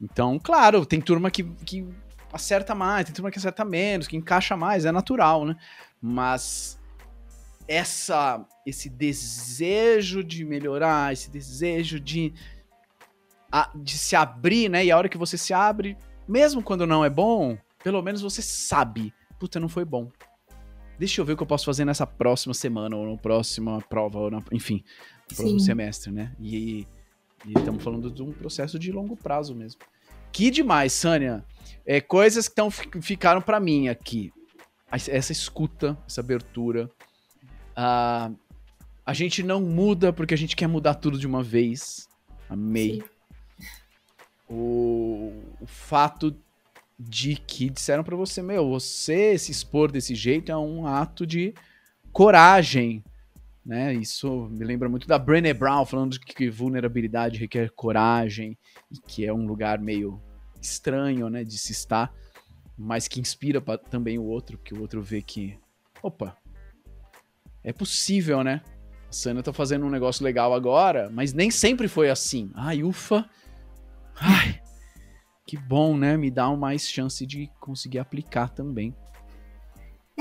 Então, 0.00 0.38
claro, 0.38 0.86
tem 0.86 1.00
turma 1.00 1.30
que, 1.30 1.42
que 1.44 1.86
acerta 2.32 2.74
mais, 2.74 3.04
tem 3.06 3.14
turma 3.14 3.30
que 3.30 3.38
acerta 3.38 3.64
menos, 3.64 4.06
que 4.06 4.16
encaixa 4.16 4.56
mais, 4.56 4.84
é 4.84 4.92
natural, 4.92 5.44
né? 5.44 5.56
Mas 6.00 6.78
essa 7.68 8.44
esse 8.66 8.88
desejo 8.88 10.22
de 10.24 10.44
melhorar, 10.44 11.12
esse 11.12 11.30
desejo 11.30 11.98
de, 12.00 12.32
a- 13.50 13.70
de 13.74 13.96
se 13.98 14.14
abrir, 14.16 14.68
né? 14.68 14.84
E 14.84 14.90
a 14.90 14.96
hora 14.96 15.08
que 15.08 15.18
você 15.18 15.36
se 15.36 15.52
abre, 15.52 15.96
mesmo 16.26 16.62
quando 16.62 16.86
não 16.86 17.04
é 17.04 17.10
bom, 17.10 17.58
pelo 17.82 18.00
menos 18.02 18.20
você 18.22 18.40
sabe, 18.42 19.12
puta, 19.38 19.58
não 19.60 19.68
foi 19.68 19.84
bom. 19.84 20.10
Deixa 20.98 21.20
eu 21.20 21.24
ver 21.24 21.32
o 21.32 21.36
que 21.36 21.42
eu 21.42 21.46
posso 21.46 21.64
fazer 21.64 21.84
nessa 21.84 22.06
próxima 22.06 22.52
semana, 22.54 22.94
ou 22.94 23.10
na 23.10 23.16
próxima 23.16 23.80
prova, 23.82 24.18
ou 24.18 24.30
na, 24.30 24.42
enfim, 24.52 24.84
no 25.30 25.36
próximo 25.36 25.58
semestre, 25.60 26.10
né? 26.12 26.32
E 26.38 26.86
estamos 27.46 27.82
falando 27.82 28.10
de 28.10 28.22
um 28.22 28.32
processo 28.32 28.78
de 28.78 28.92
longo 28.92 29.16
prazo 29.16 29.54
mesmo. 29.54 29.80
Que 30.32 30.50
demais, 30.50 30.92
Sânia. 30.92 31.44
É, 31.84 32.00
coisas 32.00 32.48
que 32.48 32.54
tão, 32.54 32.70
fi- 32.70 32.88
ficaram 33.02 33.40
pra 33.42 33.58
mim 33.58 33.88
aqui. 33.88 34.32
Essa 34.90 35.32
escuta, 35.32 35.96
essa 36.06 36.20
abertura. 36.20 36.90
A, 37.74 38.30
A 39.06 39.12
gente 39.14 39.42
não 39.42 39.60
muda 39.60 40.12
porque 40.12 40.34
a 40.34 40.36
gente 40.36 40.54
quer 40.54 40.66
mudar 40.68 40.94
tudo 40.94 41.18
de 41.18 41.26
uma 41.26 41.42
vez. 41.42 42.08
Amei. 42.48 43.02
O, 44.48 45.32
o 45.60 45.66
fato 45.66 46.36
de 46.98 47.36
que 47.36 47.70
disseram 47.70 48.02
pra 48.04 48.16
você, 48.16 48.42
meu, 48.42 48.68
você 48.68 49.38
se 49.38 49.50
expor 49.52 49.90
desse 49.90 50.14
jeito 50.14 50.50
é 50.52 50.56
um 50.56 50.86
ato 50.86 51.26
de 51.26 51.54
coragem, 52.12 53.02
né? 53.64 53.92
Isso 53.94 54.48
me 54.50 54.64
lembra 54.64 54.88
muito 54.88 55.06
da 55.06 55.18
Brené 55.18 55.52
Brown 55.52 55.84
falando 55.84 56.18
que 56.18 56.48
vulnerabilidade 56.48 57.38
requer 57.38 57.70
coragem 57.70 58.58
e 58.90 58.98
que 58.98 59.26
é 59.26 59.32
um 59.32 59.46
lugar 59.46 59.78
meio 59.78 60.20
estranho, 60.60 61.28
né, 61.28 61.42
de 61.42 61.56
se 61.56 61.72
estar, 61.72 62.12
mas 62.76 63.08
que 63.08 63.20
inspira 63.20 63.60
pra, 63.60 63.78
também 63.78 64.18
o 64.18 64.24
outro, 64.24 64.58
porque 64.58 64.74
o 64.74 64.80
outro 64.80 65.02
vê 65.02 65.22
que, 65.22 65.58
opa, 66.02 66.36
é 67.62 67.72
possível, 67.72 68.42
né? 68.42 68.62
A 69.08 69.12
Sana 69.12 69.42
tá 69.42 69.52
fazendo 69.52 69.84
um 69.84 69.90
negócio 69.90 70.24
legal 70.24 70.54
agora, 70.54 71.10
mas 71.10 71.32
nem 71.32 71.50
sempre 71.50 71.88
foi 71.88 72.10
assim. 72.10 72.50
Ai, 72.54 72.82
ufa. 72.82 73.28
Ai, 74.16 74.60
que 75.46 75.56
bom, 75.56 75.96
né? 75.96 76.16
Me 76.16 76.30
dá 76.30 76.48
mais 76.56 76.88
chance 76.88 77.26
de 77.26 77.50
conseguir 77.58 77.98
aplicar 77.98 78.48
também. 78.48 78.94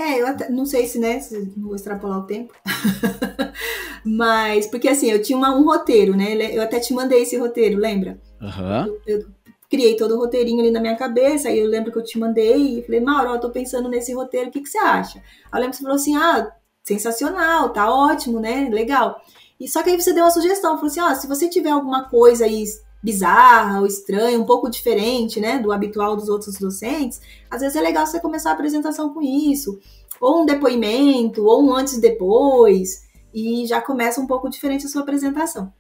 É, 0.02 0.22
eu 0.22 0.28
até, 0.28 0.50
não 0.50 0.66
sei 0.66 0.88
se, 0.88 0.98
né, 0.98 1.20
se 1.20 1.52
vou 1.58 1.76
extrapolar 1.76 2.20
o 2.20 2.26
tempo. 2.26 2.54
Mas, 4.06 4.66
porque 4.68 4.88
assim, 4.88 5.12
eu 5.12 5.22
tinha 5.22 5.38
uma- 5.38 5.54
um 5.56 5.64
roteiro, 5.66 6.16
né? 6.16 6.56
Eu 6.56 6.62
até 6.62 6.80
te 6.80 6.94
mandei 6.94 7.24
esse 7.24 7.36
roteiro, 7.38 7.78
lembra? 7.78 8.20
Aham. 8.42 8.88
Eu, 9.06 9.20
eu 9.20 9.26
criei 9.70 9.96
todo 9.96 10.16
o 10.16 10.18
roteirinho 10.18 10.62
ali 10.62 10.72
na 10.72 10.80
minha 10.80 10.96
cabeça, 10.96 11.50
aí 11.50 11.60
eu 11.60 11.68
lembro 11.68 11.92
que 11.92 11.98
eu 12.00 12.04
te 12.04 12.18
mandei 12.18 12.80
e 12.80 12.84
falei, 12.84 13.00
Mauro, 13.02 13.32
eu 13.32 13.40
tô 13.40 13.50
pensando 13.50 13.90
nesse 13.90 14.14
roteiro, 14.14 14.50
o 14.50 14.52
que, 14.52 14.62
que 14.62 14.70
você 14.70 14.78
acha? 14.78 15.20
Aí 15.52 15.60
eu 15.60 15.60
lembro 15.60 15.72
que 15.72 15.78
você 15.78 15.84
falou 15.84 15.96
assim, 15.96 16.16
ah, 16.16 16.52
sensacional, 16.84 17.70
tá 17.70 17.94
ótimo, 17.94 18.40
né? 18.40 18.70
Legal. 18.72 19.22
E 19.60 19.68
só 19.68 19.84
que 19.84 19.90
aí 19.90 20.02
você 20.02 20.14
deu 20.14 20.24
uma 20.24 20.32
sugestão, 20.32 20.76
falou 20.76 20.88
assim, 20.88 21.02
ó, 21.02 21.14
se 21.14 21.28
você 21.28 21.50
tiver 21.50 21.70
alguma 21.72 22.10
coisa 22.10 22.46
aí 22.46 22.64
bizarra 23.02 23.80
ou 23.80 23.88
estranha, 23.88 24.40
um 24.40 24.46
pouco 24.46 24.70
diferente, 24.70 25.40
né, 25.40 25.60
do 25.60 25.72
habitual 25.72 26.16
dos 26.16 26.30
outros 26.30 26.58
docentes, 26.58 27.22
às 27.50 27.62
vezes 27.62 27.76
é 27.76 27.82
legal 27.82 28.06
você 28.06 28.20
começar 28.20 28.52
a 28.52 28.54
apresentação 28.54 29.14
com 29.14 29.22
isso, 29.22 29.80
ou 30.20 30.42
um 30.42 30.46
depoimento, 30.46 31.46
ou 31.46 31.64
um 31.64 31.74
antes 31.74 31.94
e 31.94 32.02
depois, 32.02 33.04
e 33.34 33.66
já 33.66 33.82
começa 33.82 34.20
um 34.20 34.28
pouco 34.28 34.50
diferente 34.50 34.86
a 34.86 34.90
sua 34.90 35.02
apresentação. 35.02 35.72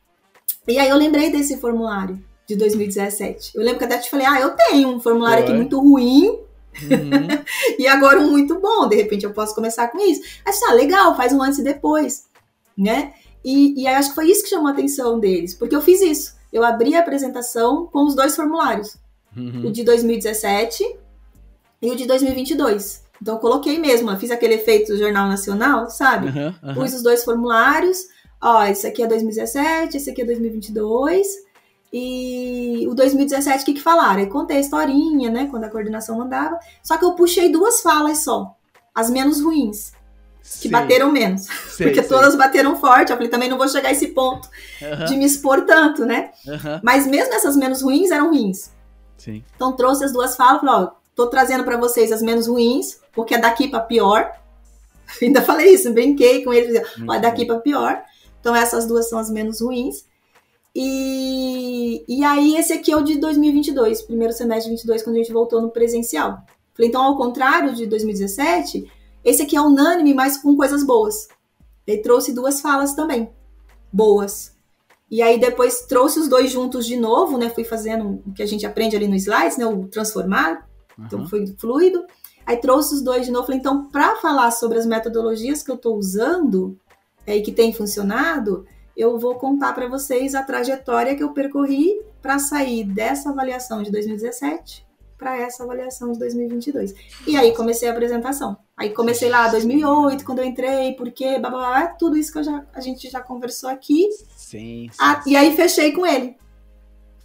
E 0.67 0.77
aí 0.77 0.87
eu 0.87 0.95
lembrei 0.95 1.31
desse 1.31 1.57
formulário 1.57 2.23
de 2.47 2.55
2017. 2.55 3.51
Eu 3.55 3.63
lembro 3.63 3.79
que 3.79 3.85
até 3.85 3.97
te 3.97 4.09
falei, 4.09 4.25
ah, 4.25 4.39
eu 4.39 4.51
tenho 4.51 4.89
um 4.89 4.99
formulário 4.99 5.39
aqui 5.39 5.51
Foi. 5.51 5.57
muito 5.57 5.79
ruim, 5.79 6.39
Uhum. 6.83 7.27
e 7.79 7.87
agora 7.87 8.19
um 8.19 8.29
muito 8.29 8.59
bom, 8.59 8.87
de 8.87 8.95
repente 8.95 9.25
eu 9.25 9.33
posso 9.33 9.55
começar 9.55 9.87
com 9.89 9.99
isso. 9.99 10.21
Aí 10.45 10.53
ah, 10.69 10.73
legal, 10.73 11.17
faz 11.17 11.33
um 11.33 11.41
antes 11.41 11.59
e 11.59 11.63
depois, 11.63 12.25
né? 12.77 13.13
E, 13.43 13.81
e 13.81 13.87
aí 13.87 13.95
acho 13.95 14.09
que 14.09 14.15
foi 14.15 14.29
isso 14.29 14.43
que 14.43 14.49
chamou 14.49 14.67
a 14.67 14.71
atenção 14.71 15.19
deles, 15.19 15.55
porque 15.55 15.75
eu 15.75 15.81
fiz 15.81 15.99
isso. 16.01 16.38
Eu 16.51 16.63
abri 16.63 16.95
a 16.95 16.99
apresentação 16.99 17.85
com 17.87 18.05
os 18.05 18.15
dois 18.15 18.35
formulários, 18.35 18.97
o 19.35 19.39
Uhum. 19.39 19.71
de 19.71 19.83
2017 19.83 20.83
e 21.81 21.91
o 21.91 21.95
de 21.95 22.05
2022. 22.07 23.03
Então 23.21 23.35
eu 23.35 23.39
coloquei 23.39 23.77
mesmo, 23.77 24.09
eu 24.09 24.17
fiz 24.17 24.31
aquele 24.31 24.55
efeito 24.55 24.93
do 24.93 24.97
Jornal 24.97 25.27
Nacional, 25.27 25.89
sabe? 25.89 26.29
Aham, 26.29 26.55
aham. 26.63 26.73
Pus 26.73 26.93
os 26.93 27.03
dois 27.03 27.23
formulários. 27.23 27.99
Ó, 28.41 28.63
esse 28.63 28.87
aqui 28.87 29.03
é 29.03 29.07
2017, 29.07 29.97
esse 29.97 30.09
aqui 30.09 30.21
é 30.21 30.25
2022. 30.25 31.27
E 31.91 32.85
o 32.87 32.93
2017, 32.93 33.63
o 33.63 33.65
que, 33.65 33.73
que 33.73 33.81
falaram? 33.81 34.21
Eu 34.21 34.29
contei 34.29 34.57
a 34.57 34.59
historinha, 34.61 35.29
né? 35.29 35.47
Quando 35.49 35.63
a 35.65 35.69
coordenação 35.69 36.17
mandava. 36.17 36.57
Só 36.83 36.97
que 36.97 37.03
eu 37.03 37.13
puxei 37.13 37.51
duas 37.51 37.81
falas 37.81 38.23
só. 38.23 38.55
As 38.93 39.09
menos 39.09 39.41
ruins, 39.41 39.91
que 40.41 40.67
Sei, 40.67 40.71
bateram 40.71 41.11
menos. 41.11 41.43
sei, 41.43 41.87
porque 41.87 42.01
sei. 42.01 42.09
todas 42.09 42.35
bateram 42.35 42.75
forte. 42.79 43.11
Eu 43.11 43.17
falei, 43.17 43.29
também 43.29 43.49
não 43.49 43.57
vou 43.57 43.67
chegar 43.67 43.89
a 43.89 43.91
esse 43.91 44.07
ponto 44.07 44.49
de 45.07 45.15
me 45.15 45.25
expor 45.25 45.65
tanto, 45.65 46.05
né? 46.05 46.31
Mas 46.83 47.05
mesmo 47.05 47.33
essas 47.33 47.55
menos 47.55 47.81
ruins 47.81 48.09
eram 48.11 48.29
ruins. 48.29 48.71
Sim. 49.17 49.43
Então 49.55 49.73
trouxe 49.75 50.03
as 50.03 50.11
duas 50.13 50.35
falas, 50.35 50.61
falei, 50.61 50.75
ó, 50.85 50.91
tô 51.15 51.27
trazendo 51.27 51.63
pra 51.63 51.77
vocês 51.77 52.11
as 52.11 52.21
menos 52.21 52.47
ruins, 52.47 52.99
porque 53.13 53.35
é 53.35 53.37
daqui 53.37 53.67
pra 53.67 53.81
pior. 53.81 54.31
Ainda 55.21 55.41
falei 55.41 55.73
isso, 55.73 55.91
brinquei 55.93 56.43
com 56.43 56.53
eles, 56.53 56.81
ó, 57.07 57.13
é 57.13 57.19
daqui 57.19 57.45
pra 57.45 57.59
pior. 57.59 58.01
Então 58.39 58.55
essas 58.55 58.87
duas 58.87 59.09
são 59.09 59.19
as 59.19 59.29
menos 59.29 59.59
ruins. 59.61 60.05
E, 60.73 62.05
e 62.07 62.23
aí 62.23 62.55
esse 62.55 62.71
aqui 62.71 62.91
é 62.91 62.95
o 62.95 63.03
de 63.03 63.17
2022, 63.17 64.03
primeiro 64.03 64.33
semestre 64.33 64.69
de 64.69 64.77
22, 64.77 65.03
quando 65.03 65.15
a 65.15 65.19
gente 65.19 65.33
voltou 65.33 65.61
no 65.61 65.69
presencial. 65.71 66.43
Falei, 66.73 66.87
então 66.89 67.03
ao 67.03 67.17
contrário 67.17 67.73
de 67.73 67.85
2017, 67.87 68.89
esse 69.23 69.41
aqui 69.41 69.55
é 69.55 69.61
unânime, 69.61 70.13
mas 70.13 70.37
com 70.37 70.55
coisas 70.55 70.83
boas. 70.83 71.27
Ele 71.85 72.01
trouxe 72.01 72.33
duas 72.33 72.61
falas 72.61 72.93
também, 72.93 73.29
boas. 73.91 74.55
E 75.09 75.21
aí 75.21 75.39
depois 75.39 75.81
trouxe 75.81 76.19
os 76.19 76.27
dois 76.27 76.51
juntos 76.51 76.85
de 76.85 76.95
novo, 76.95 77.37
né? 77.37 77.49
Fui 77.49 77.63
fazendo 77.63 78.21
o 78.25 78.33
que 78.33 78.43
a 78.43 78.45
gente 78.45 78.65
aprende 78.65 78.95
ali 78.95 79.07
no 79.07 79.15
slides, 79.15 79.57
né? 79.57 79.65
O 79.65 79.87
transformar, 79.87 80.67
então 80.97 81.19
aham. 81.19 81.27
foi 81.27 81.47
fluido. 81.57 82.05
Aí 82.45 82.57
trouxe 82.57 82.95
os 82.95 83.01
dois 83.01 83.25
de 83.25 83.31
novo. 83.31 83.45
Falei, 83.45 83.59
então, 83.59 83.85
para 83.85 84.15
falar 84.17 84.51
sobre 84.51 84.77
as 84.77 84.85
metodologias 84.85 85.63
que 85.63 85.71
eu 85.71 85.75
estou 85.75 85.97
usando 85.97 86.77
é, 87.25 87.37
e 87.37 87.41
que 87.41 87.51
tem 87.51 87.73
funcionado, 87.73 88.65
eu 88.95 89.17
vou 89.17 89.35
contar 89.35 89.73
para 89.73 89.87
vocês 89.87 90.35
a 90.35 90.43
trajetória 90.43 91.15
que 91.15 91.23
eu 91.23 91.31
percorri 91.31 92.01
para 92.21 92.37
sair 92.37 92.83
dessa 92.83 93.29
avaliação 93.29 93.81
de 93.81 93.91
2017 93.91 94.85
para 95.17 95.37
essa 95.37 95.63
avaliação 95.63 96.11
de 96.11 96.19
2022. 96.19 96.95
E 97.27 97.35
aí 97.35 97.53
comecei 97.53 97.89
a 97.89 97.91
apresentação. 97.91 98.57
Aí 98.79 98.91
comecei 98.91 99.29
lá 99.29 99.49
2008, 99.49 100.23
quando 100.23 100.39
eu 100.39 100.45
entrei, 100.45 100.93
porque 100.93 101.37
blá, 101.37 101.49
blá, 101.49 101.59
blá, 101.59 101.87
tudo 101.87 102.15
isso 102.17 102.31
que 102.31 102.41
já, 102.41 102.63
a 102.73 102.79
gente 102.79 103.09
já 103.09 103.19
conversou 103.19 103.69
aqui. 103.69 104.09
Sim, 104.37 104.87
sim, 104.89 104.89
Ah, 104.97 105.21
e 105.27 105.35
aí 105.35 105.53
fechei 105.55 105.91
com 105.91 106.05
ele. 106.05 106.37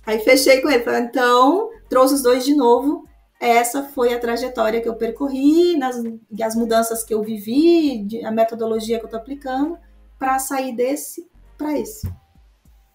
Aí 0.04 0.18
fechei 0.18 0.60
com 0.60 0.68
ele. 0.68 0.82
Falei, 0.82 1.02
então, 1.02 1.70
trouxe 1.88 2.14
os 2.14 2.22
dois 2.22 2.44
de 2.44 2.54
novo. 2.54 3.06
Essa 3.40 3.84
foi 3.84 4.12
a 4.12 4.18
trajetória 4.18 4.80
que 4.80 4.88
eu 4.88 4.96
percorri, 4.96 5.76
nas, 5.76 5.96
as 6.42 6.56
mudanças 6.56 7.04
que 7.04 7.14
eu 7.14 7.22
vivi, 7.22 8.02
de- 8.04 8.24
a 8.24 8.30
metodologia 8.32 8.98
que 8.98 9.04
eu 9.04 9.10
tô 9.10 9.16
aplicando, 9.16 9.78
para 10.18 10.38
sair 10.40 10.74
desse 10.74 11.28
para 11.56 11.78
esse. 11.78 12.10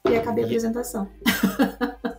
E 0.09 0.15
acabei 0.17 0.43
a 0.43 0.47
apresentação. 0.47 1.07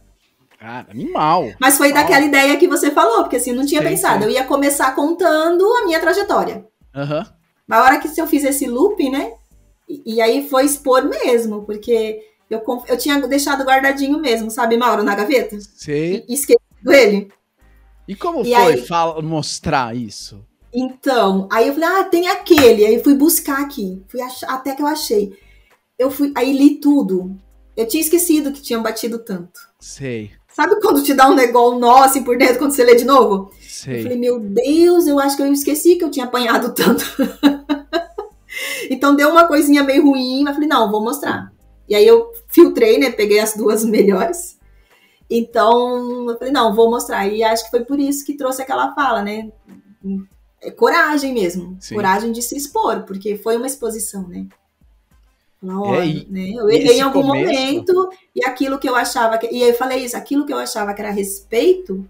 Cara, 0.61 0.87
animal. 0.90 1.53
Mas 1.59 1.79
foi 1.79 1.88
Uau. 1.90 1.96
daquela 2.03 2.25
ideia 2.25 2.57
que 2.59 2.68
você 2.68 2.90
falou, 2.90 3.23
porque 3.23 3.37
assim, 3.37 3.51
eu 3.51 3.57
não 3.57 3.64
tinha 3.66 3.81
Sim, 3.81 3.88
pensado. 3.88 4.18
sim. 4.20 4.25
Eu 4.29 4.31
ia 4.35 4.44
começar 4.44 4.94
contando 4.94 5.64
a 5.77 5.85
minha 5.87 5.99
trajetória. 5.99 6.66
Aham. 6.94 7.27
Mas 7.66 7.79
a 7.79 7.83
hora 7.85 7.99
que 7.99 8.09
se 8.09 8.20
eu 8.20 8.27
fiz 8.27 8.44
esse 8.44 8.66
loop, 8.66 9.09
né? 9.11 9.33
E, 9.88 10.16
e 10.16 10.20
aí 10.20 10.46
foi 10.49 10.66
expor 10.66 11.03
mesmo, 11.09 11.62
porque 11.64 12.20
eu, 12.51 12.62
eu 12.87 12.99
tinha 12.99 13.18
deixado 13.27 13.64
guardadinho 13.64 14.18
mesmo, 14.20 14.51
sabe, 14.51 14.77
Mauro, 14.77 15.03
na 15.03 15.14
gaveta? 15.14 15.57
Sei. 15.61 16.25
E 16.29 16.35
esquecido 16.35 16.92
ele. 16.92 17.33
E 18.07 18.14
como 18.14 18.40
E 18.44 18.55
foi 18.55 18.73
aí- 18.75 18.87
fala- 18.87 19.23
mostrar 19.23 19.96
isso? 19.96 20.44
Então, 20.73 21.49
aí 21.51 21.66
eu 21.68 21.75
falei, 21.75 21.88
ah, 21.88 22.05
tem 22.05 22.29
aquele. 22.29 22.85
Aí 22.85 23.03
fui 23.03 23.14
buscar 23.14 23.61
aqui. 23.62 24.05
Fui 24.09 24.20
até 24.46 24.75
que 24.75 24.83
eu 24.83 24.87
achei. 24.87 25.33
Eu 25.99 26.11
fui, 26.11 26.33
aí 26.37 26.53
li 26.57 26.77
tudo. 26.81 27.37
Eu 27.77 27.88
tinha 27.88 28.01
esquecido 28.01 28.53
que 28.53 28.61
tinham 28.62 28.83
batido 28.83 29.18
tanto. 29.18 29.59
Sei, 29.81 30.31
Sabe 30.54 30.80
quando 30.80 31.02
te 31.02 31.14
dá 31.14 31.28
um 31.28 31.34
negócio 31.34 31.78
nó 31.78 32.02
assim 32.02 32.22
por 32.22 32.36
dentro 32.36 32.58
quando 32.58 32.72
você 32.72 32.84
lê 32.84 32.94
de 32.94 33.04
novo? 33.04 33.50
Eu 33.52 33.68
sei. 33.68 34.02
falei, 34.02 34.18
meu 34.18 34.38
Deus, 34.38 35.06
eu 35.06 35.18
acho 35.18 35.36
que 35.36 35.42
eu 35.42 35.52
esqueci 35.52 35.96
que 35.96 36.04
eu 36.04 36.10
tinha 36.10 36.26
apanhado 36.26 36.74
tanto. 36.74 37.04
então 38.90 39.14
deu 39.14 39.30
uma 39.30 39.46
coisinha 39.46 39.82
meio 39.82 40.04
ruim, 40.04 40.42
mas 40.42 40.54
falei, 40.54 40.68
não, 40.68 40.90
vou 40.90 41.02
mostrar. 41.02 41.52
E 41.88 41.94
aí 41.94 42.06
eu 42.06 42.32
filtrei, 42.48 42.98
né? 42.98 43.10
Peguei 43.10 43.40
as 43.40 43.54
duas 43.54 43.84
melhores. 43.86 44.58
Então, 45.28 46.28
eu 46.28 46.36
falei, 46.36 46.52
não, 46.52 46.74
vou 46.74 46.90
mostrar. 46.90 47.26
E 47.28 47.42
acho 47.42 47.64
que 47.64 47.70
foi 47.70 47.84
por 47.84 47.98
isso 47.98 48.24
que 48.24 48.36
trouxe 48.36 48.62
aquela 48.62 48.92
fala, 48.94 49.22
né? 49.22 49.50
É 50.60 50.70
coragem 50.70 51.32
mesmo. 51.32 51.76
Sim. 51.80 51.94
Coragem 51.94 52.32
de 52.32 52.42
se 52.42 52.56
expor, 52.56 53.04
porque 53.04 53.36
foi 53.36 53.56
uma 53.56 53.66
exposição, 53.66 54.26
né? 54.26 54.46
Hora, 55.62 56.05
É, 56.05 56.09
e- 56.09 56.27
né? 56.31 56.51
Eu 56.55 56.70
errei 56.70 56.99
em 56.99 57.01
algum 57.03 57.23
começo- 57.23 57.53
momento 57.53 58.11
e 58.35 58.44
aquilo 58.44 58.79
que 58.79 58.88
eu 58.88 58.96
achava 58.96 59.37
que. 59.37 59.46
E 59.46 59.62
aí 59.62 59.68
eu 59.70 59.75
falei 59.75 60.05
isso, 60.05 60.16
aquilo 60.16 60.46
que 60.46 60.53
eu 60.53 60.59
achava 60.59 60.94
que 60.94 61.01
era 61.03 61.11
respeito, 61.11 62.09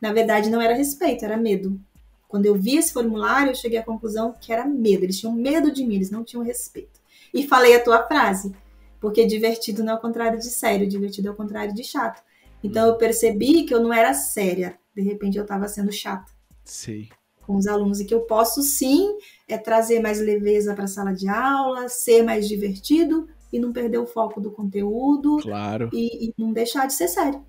na 0.00 0.12
verdade 0.12 0.50
não 0.50 0.60
era 0.60 0.74
respeito, 0.74 1.24
era 1.24 1.36
medo. 1.36 1.80
Quando 2.28 2.46
eu 2.46 2.54
vi 2.54 2.76
esse 2.76 2.92
formulário, 2.92 3.52
eu 3.52 3.54
cheguei 3.54 3.78
à 3.78 3.82
conclusão 3.82 4.34
que 4.38 4.52
era 4.52 4.66
medo. 4.66 5.04
Eles 5.04 5.18
tinham 5.18 5.32
medo 5.32 5.70
de 5.72 5.84
mim, 5.86 5.94
eles 5.94 6.10
não 6.10 6.24
tinham 6.24 6.44
respeito. 6.44 7.00
E 7.32 7.46
falei 7.46 7.74
a 7.76 7.82
tua 7.82 8.02
frase, 8.06 8.54
porque 9.00 9.24
divertido 9.24 9.82
não 9.84 9.92
é 9.94 9.96
o 9.96 10.00
contrário 10.00 10.38
de 10.38 10.50
sério, 10.50 10.86
divertido 10.88 11.28
é 11.28 11.30
o 11.30 11.34
contrário 11.36 11.72
de 11.72 11.84
chato. 11.84 12.22
Então 12.62 12.86
eu 12.86 12.96
percebi 12.96 13.62
que 13.64 13.72
eu 13.72 13.80
não 13.80 13.92
era 13.94 14.12
séria. 14.14 14.76
De 14.94 15.00
repente 15.02 15.36
eu 15.38 15.42
estava 15.44 15.68
sendo 15.68 15.90
chata 15.92 16.30
Sei. 16.64 17.08
com 17.46 17.56
os 17.56 17.66
alunos 17.66 18.00
e 18.00 18.04
que 18.04 18.14
eu 18.14 18.20
posso 18.22 18.62
sim 18.62 19.16
é 19.48 19.58
trazer 19.58 20.00
mais 20.00 20.20
leveza 20.20 20.74
para 20.74 20.84
a 20.84 20.88
sala 20.88 21.12
de 21.12 21.28
aula, 21.28 21.88
ser 21.88 22.22
mais 22.22 22.48
divertido 22.48 23.28
e 23.52 23.58
não 23.58 23.72
perder 23.72 23.98
o 23.98 24.06
foco 24.06 24.40
do 24.40 24.50
conteúdo 24.50 25.36
Claro. 25.42 25.90
e, 25.92 26.28
e 26.28 26.34
não 26.38 26.52
deixar 26.52 26.86
de 26.86 26.94
ser 26.94 27.08
sério. 27.08 27.44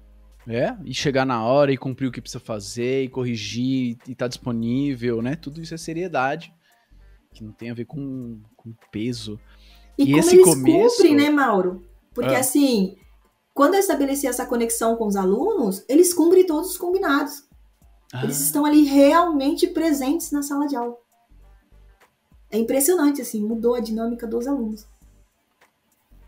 É, 0.47 0.75
e 0.84 0.93
chegar 0.93 1.25
na 1.25 1.43
hora 1.43 1.71
e 1.71 1.77
cumprir 1.77 2.08
o 2.08 2.12
que 2.12 2.21
precisa 2.21 2.39
fazer, 2.43 3.03
e 3.03 3.10
corrigir, 3.10 3.97
e 4.08 4.13
tá 4.13 4.27
disponível, 4.27 5.19
né? 5.21 5.36
Tudo 5.36 5.60
isso 5.60 5.73
é 5.73 5.77
seriedade, 5.77 6.53
que 7.34 7.43
não 7.43 7.51
tem 7.51 7.71
a 7.71 7.73
ver 7.73 7.86
com, 7.86 8.39
com 8.55 8.71
peso. 8.91 9.39
E, 9.97 10.03
E 10.03 10.05
como 10.08 10.19
esse 10.19 10.36
eles 10.36 10.45
começo- 10.45 10.97
cumprem, 10.97 11.15
né, 11.15 11.29
Mauro? 11.31 11.84
Porque 12.13 12.36
Ah. 12.36 12.39
assim, 12.39 12.95
quando 13.55 13.73
eu 13.73 13.79
estabeleci 13.79 14.27
essa 14.27 14.45
conexão 14.45 14.95
com 14.97 15.08
os 15.08 15.15
alunos, 15.15 15.84
eles 15.89 16.13
cumprem 16.13 16.45
todos 16.45 16.71
os 16.71 16.77
combinados. 16.77 17.43
Eles 18.21 18.39
Ah, 18.39 18.43
estão 18.43 18.65
ali 18.65 18.84
realmente 18.84 19.65
presentes 19.67 20.31
na 20.31 20.43
sala 20.43 20.67
de 20.67 20.75
aula. 20.75 20.95
É 22.55 22.57
impressionante, 22.57 23.21
assim, 23.21 23.41
mudou 23.41 23.75
a 23.75 23.81
dinâmica 23.81 24.25
dos 24.25 24.47
alunos. 24.47 24.87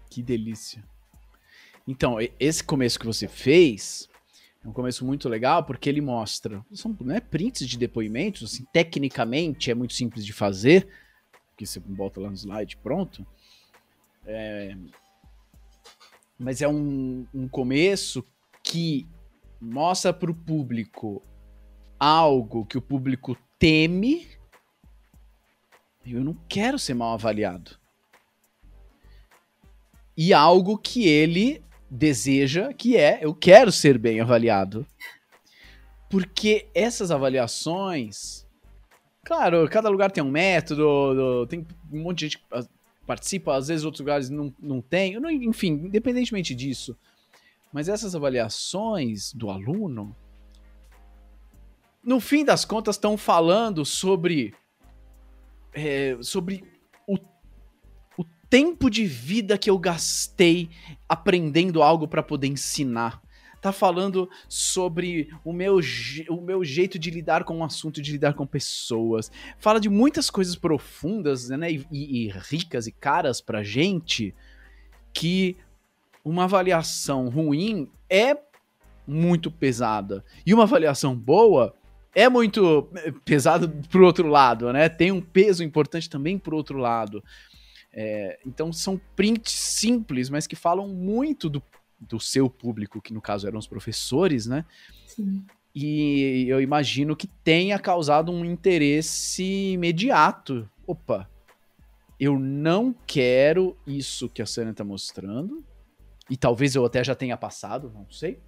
Que 0.09 0.21
delícia. 0.21 0.83
Então, 1.87 2.17
esse 2.37 2.61
começo 2.61 2.99
que 2.99 3.05
você 3.05 3.29
fez 3.29 4.09
é 4.61 4.67
um 4.67 4.73
começo 4.73 5.05
muito 5.05 5.29
legal 5.29 5.63
porque 5.63 5.87
ele 5.87 6.01
mostra, 6.01 6.65
são 6.73 6.93
né, 6.99 7.21
prints 7.21 7.65
de 7.65 7.77
depoimentos, 7.77 8.51
assim, 8.51 8.65
tecnicamente 8.73 9.71
é 9.71 9.73
muito 9.73 9.93
simples 9.93 10.25
de 10.25 10.33
fazer, 10.33 10.85
porque 11.51 11.65
você 11.65 11.79
bota 11.79 12.19
lá 12.19 12.29
no 12.29 12.35
slide 12.35 12.75
pronto. 12.75 13.25
É, 14.25 14.75
mas 16.37 16.61
é 16.61 16.67
um, 16.67 17.25
um 17.33 17.47
começo 17.47 18.21
que 18.61 19.07
mostra 19.61 20.11
para 20.11 20.29
o 20.29 20.35
público 20.35 21.23
algo 21.97 22.65
que 22.65 22.77
o 22.77 22.81
público 22.81 23.37
teme. 23.57 24.27
Eu 26.15 26.24
não 26.24 26.34
quero 26.48 26.78
ser 26.80 26.93
mal 26.93 27.13
avaliado 27.13 27.78
e 30.15 30.34
algo 30.34 30.78
que 30.78 31.08
ele 31.08 31.63
deseja, 31.89 32.74
que 32.74 32.98
é 32.98 33.20
eu 33.22 33.34
quero 33.36 33.72
ser 33.72 33.98
bem 33.98 34.20
avaliado. 34.20 34.86
Porque 36.10 36.67
essas 36.74 37.12
avaliações, 37.12 38.46
claro, 39.24 39.67
cada 39.70 39.89
lugar 39.89 40.10
tem 40.12 40.24
um 40.24 40.32
método, 40.32 40.82
do- 41.13 41.48
tem 41.48 41.65
um 41.91 42.02
monte 42.02 42.20
de 42.20 42.26
gente 42.26 42.38
que 42.39 42.46
participa, 43.06 43.56
às 43.56 43.67
vezes 43.67 43.84
outros 43.86 44.00
lugares 44.00 44.30
não, 44.30 44.54
não 44.60 44.82
tem, 44.82 45.15
enfim, 45.46 45.74
independentemente 45.74 46.56
disso. 46.56 46.98
Mas 47.72 47.89
essas 47.89 48.15
avaliações 48.15 49.34
do 49.34 49.50
aluno, 49.50 50.15
no 52.02 52.20
fim 52.22 52.46
das 52.46 52.63
contas, 52.63 52.96
estão 52.96 53.17
falando 53.17 53.86
sobre, 53.86 54.54
é, 55.77 56.17
sobre 56.21 56.63
o 57.07 57.17
o 58.17 58.25
tempo 58.49 58.89
de 58.89 59.05
vida 59.05 59.57
que 59.57 59.69
eu 59.69 59.77
gastei 59.77 60.69
aprendendo 61.07 61.83
algo 61.83 62.07
para 62.07 62.23
poder 62.23 62.47
ensinar. 62.47 63.21
Tá 63.61 63.71
falando 63.71 64.29
sobre 64.47 65.29
o 65.43 65.51
meu, 65.51 65.79
o 66.29 66.41
meu 66.41 66.63
jeito 66.63 66.97
de 66.97 67.11
lidar 67.11 67.43
com 67.43 67.59
o 67.59 67.63
assunto, 67.63 68.01
de 68.01 68.11
lidar 68.11 68.33
com 68.33 68.45
pessoas. 68.47 69.31
Fala 69.59 69.79
de 69.79 69.89
muitas 69.89 70.29
coisas 70.29 70.55
profundas, 70.55 71.49
né? 71.49 71.71
E- 71.71 71.85
e 71.91 72.29
ricas 72.29 72.87
e 72.87 72.91
caras 72.91 73.41
pra 73.41 73.63
gente 73.63 74.33
que 75.13 75.55
uma 76.23 76.45
avaliação 76.45 77.29
ruim 77.29 77.89
é 78.09 78.37
muito 79.05 79.51
pesada. 79.51 80.23
E 80.45 80.53
uma 80.53 80.63
avaliação 80.63 81.15
boa 81.15 81.75
é 82.17 82.27
muito 82.27 82.89
pesada 83.23 83.67
pro 83.91 84.03
outro 84.03 84.27
lado, 84.27 84.73
né? 84.73 84.89
Tem 84.89 85.12
um 85.12 85.21
peso 85.21 85.63
importante 85.63 86.10
também 86.10 86.39
pro 86.39 86.58
outro 86.58 86.80
lado. 86.80 87.23
É, 87.93 88.39
então 88.43 88.73
são 88.73 88.99
prints 89.15 89.53
simples, 89.53 90.27
mas 90.27 90.47
que 90.47 90.56
falam 90.56 90.88
muito 90.88 91.47
do, 91.47 91.62
do 91.99 92.19
seu 92.19 92.49
público, 92.49 92.99
que 92.99 93.13
no 93.13 93.21
caso 93.21 93.45
eram 93.47 93.60
os 93.60 93.67
professores, 93.67 94.47
né? 94.47 94.65
Sim. 95.06 95.45
E 95.75 96.47
eu 96.47 96.60
imagino 96.60 97.15
que 97.15 97.27
tenha 97.27 97.77
causado 97.77 98.32
um 98.32 98.43
interesse 98.43 99.73
imediato. 99.73 100.67
Opa, 100.88 101.30
eu 102.19 102.39
não 102.39 102.95
quero 103.06 103.77
isso 103.86 104.27
que 104.27 104.41
a 104.41 104.45
Sânia 104.47 104.73
tá 104.73 104.84
mostrando. 104.84 105.63
E 106.27 106.36
talvez 106.36 106.73
eu 106.73 106.84
até 106.84 107.03
já 107.03 107.13
tenha 107.13 107.38
passado, 107.38 107.91
não 107.93 108.10
sei. 108.10 108.39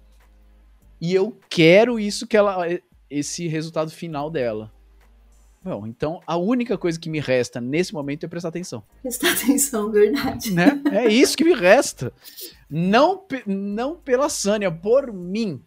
E 1.00 1.14
eu 1.14 1.38
quero 1.48 2.00
isso 2.00 2.26
que 2.26 2.36
ela. 2.36 2.66
Esse 3.10 3.48
resultado 3.48 3.90
final 3.90 4.30
dela. 4.30 4.72
Bom, 5.62 5.86
então 5.86 6.20
a 6.26 6.36
única 6.38 6.78
coisa 6.78 6.98
que 6.98 7.10
me 7.10 7.20
resta 7.20 7.60
nesse 7.60 7.92
momento 7.92 8.24
é 8.24 8.28
prestar 8.28 8.48
atenção 8.48 8.82
Prestar 9.02 9.32
atenção, 9.32 9.90
verdade. 9.90 10.52
né? 10.54 10.80
É 10.90 11.06
isso 11.06 11.36
que 11.36 11.44
me 11.44 11.52
resta. 11.52 12.10
Não, 12.70 13.18
pe- 13.18 13.42
não 13.46 13.94
pela 13.96 14.30
Sânia, 14.30 14.70
por 14.70 15.12
mim. 15.12 15.60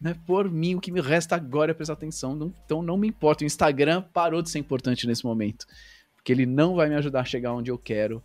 Né? 0.00 0.16
Por 0.26 0.50
mim, 0.50 0.74
o 0.74 0.80
que 0.80 0.90
me 0.90 1.00
resta 1.00 1.36
agora 1.36 1.70
é 1.70 1.74
prestar 1.74 1.92
atenção. 1.92 2.34
Não- 2.34 2.52
então 2.64 2.82
não 2.82 2.96
me 2.96 3.06
importa. 3.06 3.44
O 3.44 3.46
Instagram 3.46 4.02
parou 4.12 4.42
de 4.42 4.50
ser 4.50 4.58
importante 4.58 5.06
nesse 5.06 5.24
momento. 5.24 5.66
Porque 6.16 6.32
ele 6.32 6.44
não 6.46 6.74
vai 6.74 6.88
me 6.88 6.96
ajudar 6.96 7.20
a 7.20 7.24
chegar 7.24 7.52
onde 7.54 7.70
eu 7.70 7.78
quero, 7.78 8.20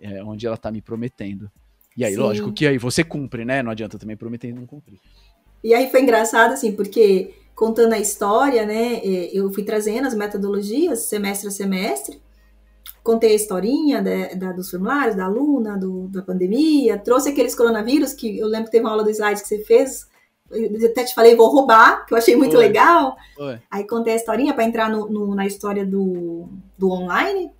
é, 0.00 0.24
onde 0.24 0.44
ela 0.46 0.56
tá 0.56 0.72
me 0.72 0.80
prometendo. 0.82 1.48
E 1.96 2.04
aí, 2.04 2.14
Sim. 2.14 2.20
lógico 2.20 2.52
que 2.52 2.66
aí 2.66 2.78
você 2.78 3.04
cumpre, 3.04 3.44
né? 3.44 3.62
Não 3.62 3.70
adianta 3.70 3.96
também 3.98 4.16
prometer 4.16 4.48
e 4.48 4.52
não 4.52 4.66
cumprir. 4.66 4.98
E 5.64 5.72
aí 5.74 5.90
foi 5.90 6.02
engraçado, 6.02 6.52
assim, 6.52 6.72
porque 6.72 7.34
contando 7.56 7.94
a 7.94 7.98
história, 7.98 8.66
né, 8.66 9.00
eh, 9.02 9.30
eu 9.32 9.50
fui 9.52 9.62
trazendo 9.64 10.06
as 10.06 10.14
metodologias 10.14 11.00
semestre 11.00 11.48
a 11.48 11.50
semestre, 11.50 12.20
contei 13.02 13.32
a 13.32 13.34
historinha 13.34 14.02
da, 14.02 14.34
da- 14.34 14.52
dos 14.52 14.70
formulários, 14.70 15.16
da 15.16 15.24
aluna, 15.24 15.76
do- 15.78 16.08
da 16.08 16.20
pandemia, 16.20 16.98
trouxe 16.98 17.30
aqueles 17.30 17.54
coronavírus 17.54 18.12
que 18.12 18.38
eu 18.38 18.46
lembro 18.46 18.66
que 18.66 18.72
teve 18.72 18.84
uma 18.84 18.90
aula 18.90 19.04
do 19.04 19.10
slide 19.10 19.40
que 19.40 19.48
você 19.48 19.58
fez, 19.64 20.06
eu 20.50 20.90
até 20.90 21.04
te 21.04 21.14
falei, 21.14 21.34
vou 21.34 21.48
roubar, 21.48 22.04
que 22.06 22.12
eu 22.12 22.18
achei 22.18 22.36
muito 22.36 22.52
Foi. 22.56 22.60
legal. 22.66 23.16
Oi. 23.38 23.58
Aí 23.70 23.86
contei 23.86 24.12
a 24.12 24.16
historinha 24.16 24.52
para 24.52 24.64
entrar 24.64 24.90
no- 24.90 25.08
no- 25.08 25.34
na 25.34 25.46
história 25.46 25.84
do, 25.86 26.46
do 26.76 26.90
online. 26.90 27.50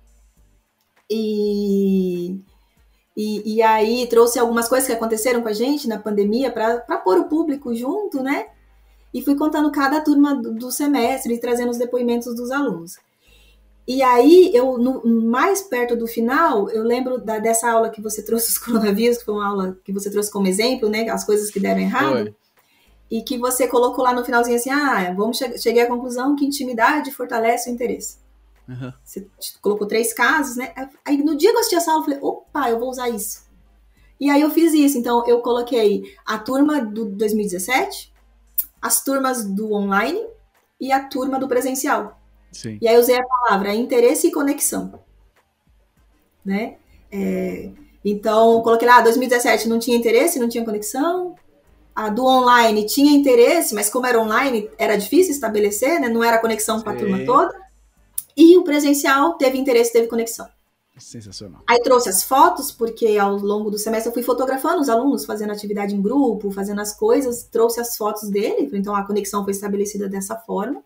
E, 1.09 2.39
e, 3.15 3.55
e 3.55 3.61
aí 3.61 4.07
trouxe 4.07 4.37
algumas 4.39 4.67
coisas 4.67 4.87
que 4.87 4.93
aconteceram 4.93 5.41
com 5.41 5.47
a 5.49 5.53
gente 5.53 5.87
na 5.87 5.97
pandemia 5.99 6.51
para 6.51 6.97
pôr 6.97 7.17
o 7.19 7.25
público 7.25 7.73
junto, 7.75 8.21
né? 8.21 8.47
E 9.13 9.21
fui 9.21 9.35
contando 9.35 9.71
cada 9.71 10.01
turma 10.01 10.35
do, 10.35 10.53
do 10.53 10.71
semestre 10.71 11.33
e 11.33 11.39
trazendo 11.39 11.71
os 11.71 11.77
depoimentos 11.77 12.35
dos 12.35 12.51
alunos. 12.51 12.97
E 13.87 14.01
aí, 14.01 14.51
eu 14.53 14.77
no- 14.77 15.01
mais 15.05 15.61
perto 15.61 15.95
do 15.95 16.07
final, 16.07 16.69
eu 16.71 16.83
lembro 16.83 17.19
da- 17.19 17.39
dessa 17.39 17.69
aula 17.69 17.89
que 17.89 18.01
você 18.01 18.21
trouxe 18.25 18.49
os 18.49 18.57
coronavírus, 18.57 19.19
que 19.19 19.25
foi 19.25 19.33
uma 19.35 19.47
aula 19.47 19.77
que 19.85 19.93
você 19.93 20.09
trouxe 20.09 20.31
como 20.31 20.47
exemplo, 20.47 20.89
né? 20.89 21.07
As 21.09 21.23
coisas 21.23 21.49
que 21.51 21.59
deram 21.59 21.79
errado 21.81 22.35
e 23.09 23.21
que 23.21 23.37
você 23.37 23.67
colocou 23.67 24.03
lá 24.03 24.13
no 24.13 24.25
finalzinho 24.25 24.57
assim, 24.57 24.71
ah, 24.71 25.13
vamos 25.15 25.37
che 25.37 25.57
cheguei 25.59 25.83
à 25.83 25.87
conclusão 25.87 26.35
que 26.35 26.45
intimidade 26.45 27.11
fortalece 27.11 27.69
o 27.69 27.73
interesse. 27.73 28.17
Uhum. 28.67 28.91
Você 29.03 29.27
colocou 29.61 29.87
três 29.87 30.13
casos, 30.13 30.55
né? 30.55 30.73
Aí 31.05 31.17
no 31.17 31.35
dia 31.35 31.51
que 31.51 31.55
eu 31.55 31.59
assisti 31.59 31.75
essa 31.75 31.91
aula, 31.91 32.01
eu 32.01 32.05
falei, 32.05 32.19
opa, 32.21 32.69
eu 32.69 32.79
vou 32.79 32.89
usar 32.89 33.09
isso. 33.09 33.45
E 34.19 34.29
aí 34.29 34.41
eu 34.41 34.49
fiz 34.49 34.73
isso. 34.73 34.97
Então 34.97 35.25
eu 35.27 35.39
coloquei 35.41 36.15
a 36.25 36.37
turma 36.37 36.83
do 36.83 37.05
2017, 37.05 38.13
as 38.81 39.03
turmas 39.03 39.45
do 39.45 39.73
online 39.73 40.25
e 40.79 40.91
a 40.91 41.03
turma 41.03 41.39
do 41.39 41.47
presencial. 41.47 42.19
Sim. 42.51 42.77
E 42.81 42.87
aí 42.87 42.95
eu 42.95 43.01
usei 43.01 43.17
a 43.17 43.25
palavra 43.25 43.73
interesse 43.75 44.27
e 44.27 44.31
conexão. 44.31 44.99
Né? 46.43 46.77
É, 47.11 47.71
então, 48.03 48.61
coloquei 48.61 48.87
lá, 48.87 49.01
2017 49.01 49.67
não 49.67 49.79
tinha 49.79 49.97
interesse, 49.97 50.39
não 50.39 50.47
tinha 50.47 50.63
conexão. 50.63 51.35
A 51.95 52.09
do 52.09 52.23
online 52.25 52.85
tinha 52.85 53.11
interesse, 53.11 53.73
mas 53.73 53.89
como 53.89 54.05
era 54.05 54.21
online, 54.21 54.69
era 54.77 54.95
difícil 54.95 55.31
estabelecer, 55.31 55.99
né? 55.99 56.07
Não 56.09 56.23
era 56.23 56.37
conexão 56.37 56.81
com 56.81 56.89
a 56.89 56.95
turma 56.95 57.25
toda. 57.25 57.64
E 58.35 58.57
o 58.57 58.63
presencial 58.63 59.33
teve 59.37 59.57
interesse, 59.57 59.93
teve 59.93 60.07
conexão. 60.07 60.47
Sensacional. 60.97 61.61
Aí 61.67 61.81
trouxe 61.81 62.07
as 62.07 62.23
fotos, 62.23 62.71
porque 62.71 63.17
ao 63.17 63.35
longo 63.35 63.69
do 63.69 63.77
semestre 63.77 64.09
eu 64.09 64.13
fui 64.13 64.23
fotografando 64.23 64.79
os 64.79 64.87
alunos, 64.87 65.25
fazendo 65.25 65.51
atividade 65.51 65.93
em 65.93 66.01
grupo, 66.01 66.51
fazendo 66.51 66.79
as 66.79 66.95
coisas, 66.97 67.43
trouxe 67.43 67.81
as 67.81 67.97
fotos 67.97 68.29
dele, 68.29 68.69
então 68.73 68.95
a 68.95 69.03
conexão 69.05 69.43
foi 69.43 69.51
estabelecida 69.51 70.07
dessa 70.07 70.37
forma. 70.37 70.81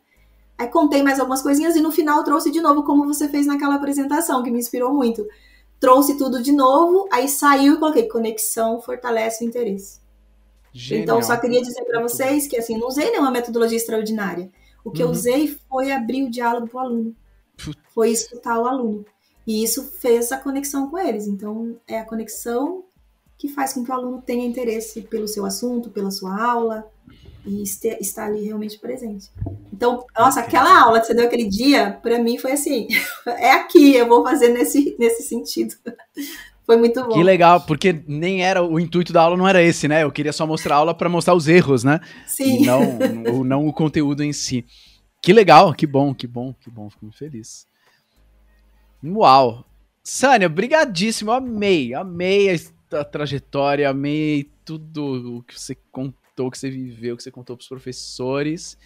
Aí 0.58 0.68
contei 0.68 1.04
mais 1.04 1.20
algumas 1.20 1.42
coisinhas 1.44 1.76
e 1.76 1.82
no 1.82 1.92
final 1.92 2.24
trouxe 2.24 2.50
de 2.52 2.60
novo 2.60 2.84
como 2.84 3.06
você 3.06 3.30
fez 3.30 3.46
naquela 3.46 3.76
apresentação, 3.76 4.42
que 4.44 4.50
me 4.52 4.58
inspirou 4.60 4.92
muito. 4.94 5.28
Trouxe 5.80 6.18
tudo 6.18 6.42
de 6.42 6.52
novo, 6.52 7.08
aí 7.12 7.30
saiu 7.30 7.76
e 7.76 7.78
coloquei 7.78 8.08
conexão 8.08 8.82
fortalece 8.82 9.46
o 9.46 9.48
interesse. 9.48 10.00
Genial. 10.74 11.04
Então 11.04 11.22
só 11.22 11.38
queria 11.38 11.62
dizer 11.62 11.84
para 11.86 12.02
vocês 12.02 12.48
que 12.48 12.58
assim, 12.58 12.78
não 12.78 12.88
usei 12.88 13.10
nenhuma 13.12 13.32
metodologia 13.32 13.78
extraordinária. 13.78 14.52
O 14.84 14.92
que 14.92 15.02
eu 15.04 15.08
Uhum. 15.08 15.14
usei 15.14 15.48
foi 15.70 15.92
abrir 15.92 16.24
o 16.24 16.30
diálogo 16.32 16.68
para 16.68 16.78
o 16.78 16.80
aluno. 16.80 17.16
Foi 17.93 18.12
escutar 18.12 18.60
o 18.60 18.65
aluno. 18.65 19.06
E 19.45 19.63
isso 19.63 19.91
fez 20.00 20.32
a 20.32 20.38
conexão 20.38 20.89
com 20.89 20.98
eles. 20.98 21.28
Então, 21.28 21.76
é 21.88 22.00
a 22.00 22.06
conexão 22.06 22.84
que 23.38 23.48
faz 23.48 23.74
com 23.74 23.84
que 23.84 23.89
o 23.89 23.93
aluno 23.93 24.22
tenha 24.22 24.45
interesse 24.45 25.02
pelo 25.02 25.28
seu 25.28 25.45
assunto, 25.45 25.89
pela 25.89 26.12
sua 26.12 26.39
aula 26.39 26.86
e 27.45 27.63
este- 27.63 27.98
estar 28.02 28.26
ali 28.26 28.43
realmente 28.43 28.78
presente. 28.78 29.30
Então, 29.74 30.06
nossa, 30.17 30.41
aquela 30.41 30.84
aula 30.84 31.00
que 31.00 31.08
você 31.08 31.13
deu 31.13 31.26
aquele 31.26 31.48
dia, 31.48 31.98
para 32.04 32.19
mim 32.19 32.38
foi 32.38 32.52
assim: 32.52 32.88
é 33.26 33.52
aqui, 33.54 33.95
eu 33.95 34.08
vou 34.08 34.24
fazer 34.24 34.50
nesse, 34.50 34.95
nesse 35.00 35.24
sentido. 35.24 35.76
Foi 36.65 36.78
muito 36.78 37.02
bom. 37.02 37.13
Que 37.13 37.24
legal, 37.24 37.62
porque 37.62 38.04
nem 38.08 38.43
era 38.45 38.62
o 38.63 38.80
intuito 38.80 39.12
da 39.12 39.24
aula 39.24 39.36
não 39.36 39.48
era 39.48 39.60
esse, 39.63 39.88
né? 39.88 40.04
Eu 40.04 40.12
queria 40.12 40.32
só 40.32 40.45
mostrar 40.45 40.76
a 40.76 40.78
aula 40.78 40.93
para 40.93 41.10
mostrar 41.10 41.34
os 41.34 41.48
erros, 41.48 41.84
né? 41.84 42.00
Sim. 42.28 42.62
E 42.62 42.65
não, 42.67 42.82
o, 43.39 43.43
não 43.43 43.67
o 43.67 43.74
conteúdo 43.74 44.24
em 44.24 44.32
si. 44.32 44.63
Que 45.21 45.34
legal, 45.34 45.73
que 45.73 45.86
bom, 45.86 46.13
que 46.13 46.25
bom, 46.25 46.53
que 46.53 46.69
bom, 46.69 46.89
fico 46.89 47.05
muito 47.05 47.17
feliz. 47.17 47.67
Uau! 49.03 49.65
Sânia, 50.01 50.47
brigadíssimo, 50.47 51.32
amei, 51.32 51.93
amei 51.93 52.49
a, 52.49 52.99
a 52.99 53.03
trajetória, 53.03 53.89
amei 53.89 54.49
tudo 54.63 55.38
o 55.38 55.43
que 55.43 55.60
você 55.60 55.75
contou, 55.91 56.47
o 56.47 56.51
que 56.51 56.58
você 56.58 56.69
viveu, 56.69 57.13
o 57.13 57.17
que 57.17 57.23
você 57.23 57.32
contou 57.32 57.58
pros 57.58 57.67
professores. 57.67 58.77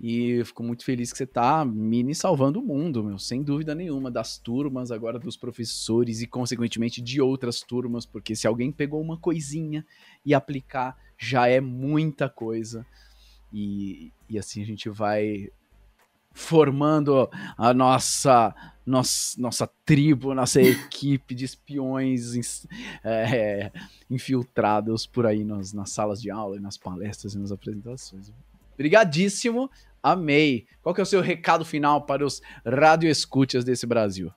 E 0.00 0.30
eu 0.30 0.46
fico 0.46 0.62
muito 0.62 0.84
feliz 0.84 1.12
que 1.12 1.18
você 1.18 1.26
tá 1.26 1.64
mini 1.64 2.14
salvando 2.14 2.60
o 2.60 2.62
mundo, 2.62 3.02
meu, 3.02 3.18
sem 3.18 3.42
dúvida 3.42 3.74
nenhuma, 3.74 4.10
das 4.10 4.38
turmas, 4.38 4.90
agora 4.90 5.18
dos 5.18 5.36
professores 5.36 6.20
e, 6.20 6.26
consequentemente, 6.26 7.00
de 7.00 7.20
outras 7.20 7.60
turmas, 7.60 8.04
porque 8.06 8.36
se 8.36 8.46
alguém 8.46 8.70
pegou 8.70 9.00
uma 9.00 9.16
coisinha 9.16 9.84
e 10.24 10.34
aplicar, 10.34 10.96
já 11.18 11.48
é 11.48 11.60
muita 11.60 12.28
coisa. 12.28 12.86
E, 13.52 14.12
e 14.28 14.38
assim 14.38 14.62
a 14.62 14.66
gente 14.66 14.88
vai 14.88 15.48
formando 16.34 17.30
a 17.56 17.72
nossa, 17.72 18.52
nossa, 18.84 19.40
nossa 19.40 19.70
tribo, 19.86 20.34
nossa 20.34 20.60
equipe 20.60 21.34
de 21.34 21.44
espiões 21.44 22.66
é, 23.04 23.70
infiltrados 24.10 25.06
por 25.06 25.24
aí 25.24 25.44
nas, 25.44 25.72
nas 25.72 25.90
salas 25.90 26.20
de 26.20 26.30
aula, 26.30 26.60
nas 26.60 26.76
palestras 26.76 27.34
e 27.34 27.38
nas 27.38 27.52
apresentações. 27.52 28.32
Obrigadíssimo, 28.74 29.70
amei. 30.02 30.66
Qual 30.82 30.92
que 30.92 31.00
é 31.00 31.04
o 31.04 31.06
seu 31.06 31.20
recado 31.20 31.64
final 31.64 32.04
para 32.04 32.26
os 32.26 32.42
radioescutas 32.66 33.64
desse 33.64 33.86
Brasil? 33.86 34.30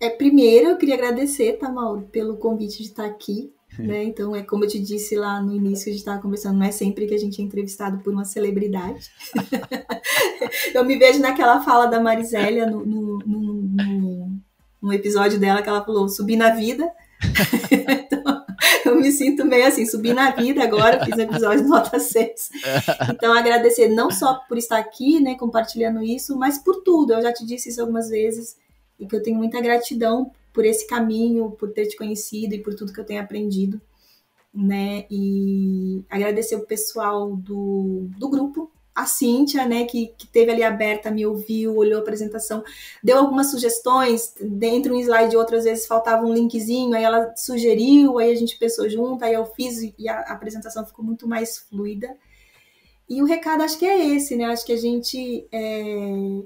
É, 0.00 0.10
primeiro, 0.10 0.70
eu 0.70 0.76
queria 0.76 0.96
agradecer, 0.96 1.58
tá, 1.58 1.70
Mauro, 1.70 2.08
pelo 2.10 2.36
convite 2.36 2.78
de 2.78 2.88
estar 2.88 3.04
aqui. 3.04 3.52
Né? 3.78 4.04
Então, 4.04 4.34
é 4.36 4.42
como 4.42 4.64
eu 4.64 4.68
te 4.68 4.78
disse 4.78 5.16
lá 5.16 5.40
no 5.40 5.54
início, 5.54 5.88
a 5.88 5.92
gente 5.92 6.00
estava 6.00 6.20
conversando, 6.20 6.58
não 6.58 6.66
é 6.66 6.72
sempre 6.72 7.06
que 7.06 7.14
a 7.14 7.18
gente 7.18 7.40
é 7.40 7.44
entrevistado 7.44 7.98
por 8.02 8.12
uma 8.12 8.24
celebridade. 8.24 9.10
eu 10.74 10.84
me 10.84 10.96
vejo 10.96 11.20
naquela 11.20 11.62
fala 11.62 11.86
da 11.86 12.00
Marisélia, 12.00 12.66
no, 12.66 12.84
no, 12.84 13.18
no, 13.18 14.38
no, 14.82 14.92
episódio 14.92 15.38
dela, 15.38 15.62
que 15.62 15.68
ela 15.68 15.84
falou, 15.84 16.08
subir 16.08 16.36
na 16.36 16.50
vida. 16.50 16.88
então, 17.70 18.44
eu 18.84 18.96
me 18.96 19.10
sinto 19.10 19.44
meio 19.44 19.66
assim, 19.66 19.86
subir 19.86 20.12
na 20.12 20.30
vida 20.32 20.62
agora, 20.62 21.04
fiz 21.04 21.16
episódio 21.16 21.66
nota 21.66 21.98
6. 21.98 22.50
Então, 23.10 23.32
agradecer 23.32 23.88
não 23.88 24.10
só 24.10 24.34
por 24.48 24.58
estar 24.58 24.78
aqui, 24.78 25.18
né, 25.20 25.34
compartilhando 25.36 26.02
isso, 26.02 26.36
mas 26.36 26.58
por 26.58 26.82
tudo. 26.82 27.14
Eu 27.14 27.22
já 27.22 27.32
te 27.32 27.46
disse 27.46 27.70
isso 27.70 27.80
algumas 27.80 28.10
vezes, 28.10 28.56
e 29.00 29.06
que 29.06 29.16
eu 29.16 29.22
tenho 29.22 29.38
muita 29.38 29.60
gratidão 29.60 30.30
por 30.52 30.64
esse 30.64 30.86
caminho, 30.86 31.50
por 31.52 31.72
ter 31.72 31.86
te 31.86 31.96
conhecido 31.96 32.54
e 32.54 32.62
por 32.62 32.74
tudo 32.74 32.92
que 32.92 33.00
eu 33.00 33.04
tenho 33.04 33.22
aprendido, 33.22 33.80
né? 34.52 35.06
E 35.10 36.04
agradecer 36.10 36.56
o 36.56 36.66
pessoal 36.66 37.34
do, 37.34 38.08
do 38.18 38.28
grupo, 38.28 38.70
a 38.94 39.06
Cíntia, 39.06 39.66
né, 39.66 39.84
que, 39.84 40.08
que 40.18 40.26
teve 40.26 40.52
ali 40.52 40.62
aberta, 40.62 41.10
me 41.10 41.24
ouviu, 41.24 41.76
olhou 41.76 41.98
a 41.98 42.02
apresentação, 42.02 42.62
deu 43.02 43.16
algumas 43.18 43.50
sugestões, 43.50 44.34
dentro 44.38 44.94
um 44.94 45.00
slide 45.00 45.36
outras 45.36 45.64
vezes 45.64 45.86
faltava 45.86 46.26
um 46.26 46.34
linkzinho, 46.34 46.94
aí 46.94 47.02
ela 47.02 47.34
sugeriu, 47.34 48.18
aí 48.18 48.30
a 48.30 48.34
gente 48.34 48.58
pensou 48.58 48.88
junto, 48.90 49.24
aí 49.24 49.32
eu 49.32 49.46
fiz 49.46 49.94
e 49.98 50.08
a 50.08 50.20
apresentação 50.20 50.84
ficou 50.84 51.04
muito 51.04 51.26
mais 51.26 51.58
fluida. 51.58 52.14
E 53.08 53.22
o 53.22 53.24
recado 53.24 53.62
acho 53.62 53.78
que 53.78 53.86
é 53.86 54.08
esse, 54.14 54.36
né? 54.36 54.44
Acho 54.44 54.64
que 54.64 54.72
a 54.72 54.76
gente 54.76 55.46
é, 55.50 56.42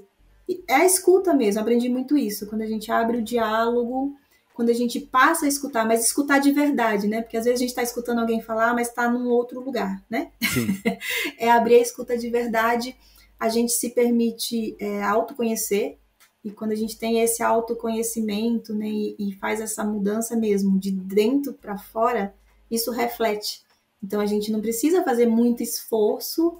é 0.67 0.75
a 0.75 0.85
escuta 0.85 1.33
mesmo, 1.33 1.61
aprendi 1.61 1.89
muito 1.89 2.17
isso. 2.17 2.47
Quando 2.47 2.61
a 2.61 2.67
gente 2.67 2.91
abre 2.91 3.17
o 3.17 3.23
diálogo, 3.23 4.15
quando 4.53 4.69
a 4.69 4.73
gente 4.73 4.99
passa 4.99 5.45
a 5.45 5.47
escutar, 5.47 5.85
mas 5.85 6.05
escutar 6.05 6.39
de 6.39 6.51
verdade, 6.51 7.07
né? 7.07 7.21
Porque 7.21 7.37
às 7.37 7.45
vezes 7.45 7.59
a 7.59 7.61
gente 7.61 7.69
está 7.69 7.83
escutando 7.83 8.19
alguém 8.19 8.41
falar, 8.41 8.73
mas 8.73 8.87
está 8.87 9.09
num 9.09 9.29
outro 9.29 9.59
lugar, 9.59 10.03
né? 10.09 10.31
é 11.37 11.49
abrir 11.49 11.75
a 11.75 11.81
escuta 11.81 12.17
de 12.17 12.29
verdade, 12.29 12.95
a 13.39 13.49
gente 13.49 13.71
se 13.71 13.91
permite 13.91 14.75
é, 14.79 15.03
autoconhecer, 15.03 15.97
e 16.43 16.51
quando 16.51 16.71
a 16.71 16.75
gente 16.75 16.97
tem 16.97 17.19
esse 17.19 17.43
autoconhecimento, 17.43 18.73
né, 18.73 18.87
e, 18.87 19.15
e 19.19 19.33
faz 19.33 19.59
essa 19.59 19.83
mudança 19.83 20.35
mesmo 20.35 20.79
de 20.79 20.91
dentro 20.91 21.53
para 21.53 21.77
fora, 21.77 22.33
isso 22.71 22.89
reflete. 22.89 23.61
Então 24.01 24.21
a 24.21 24.25
gente 24.25 24.51
não 24.51 24.61
precisa 24.61 25.03
fazer 25.03 25.25
muito 25.25 25.61
esforço 25.61 26.57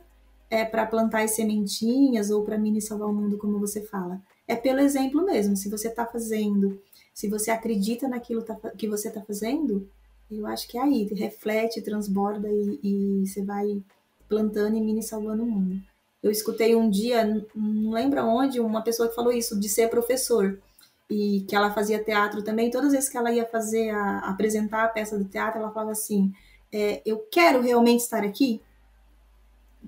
é 0.49 0.63
para 0.63 0.85
plantar 0.85 1.23
as 1.23 1.31
sementinhas 1.31 2.29
ou 2.29 2.43
para 2.43 2.57
mini 2.57 2.81
salvar 2.81 3.09
o 3.09 3.13
mundo, 3.13 3.37
como 3.37 3.59
você 3.59 3.81
fala. 3.81 4.21
É 4.47 4.55
pelo 4.55 4.79
exemplo 4.79 5.25
mesmo. 5.25 5.57
Se 5.57 5.69
você 5.69 5.89
está 5.89 6.05
fazendo, 6.05 6.79
se 7.13 7.27
você 7.27 7.51
acredita 7.51 8.07
naquilo 8.07 8.41
tá, 8.43 8.55
que 8.77 8.87
você 8.87 9.09
está 9.09 9.21
fazendo, 9.21 9.89
eu 10.31 10.45
acho 10.47 10.67
que 10.67 10.77
é 10.77 10.81
aí. 10.81 11.03
Reflete, 11.13 11.81
transborda 11.81 12.47
e, 12.49 12.79
e 12.83 13.25
você 13.25 13.43
vai 13.43 13.81
plantando 14.27 14.77
e 14.77 14.81
mini 14.81 15.03
salvando 15.03 15.43
o 15.43 15.45
mundo. 15.45 15.81
Eu 16.21 16.31
escutei 16.31 16.75
um 16.75 16.89
dia, 16.89 17.25
não 17.55 17.91
lembro 17.91 18.21
onde, 18.23 18.59
uma 18.59 18.81
pessoa 18.81 19.07
que 19.07 19.15
falou 19.15 19.31
isso, 19.31 19.59
de 19.59 19.69
ser 19.69 19.89
professor. 19.89 20.59
E 21.09 21.45
que 21.47 21.55
ela 21.55 21.73
fazia 21.73 22.03
teatro 22.03 22.43
também. 22.43 22.69
Todas 22.69 22.87
as 22.87 22.93
vezes 22.93 23.09
que 23.09 23.17
ela 23.17 23.31
ia 23.31 23.45
fazer, 23.45 23.91
a, 23.91 24.19
apresentar 24.29 24.83
a 24.83 24.89
peça 24.89 25.17
do 25.17 25.23
teatro, 25.23 25.59
ela 25.59 25.71
falava 25.71 25.91
assim: 25.91 26.33
é, 26.71 27.01
Eu 27.05 27.19
quero 27.31 27.61
realmente 27.61 28.01
estar 28.01 28.23
aqui? 28.23 28.61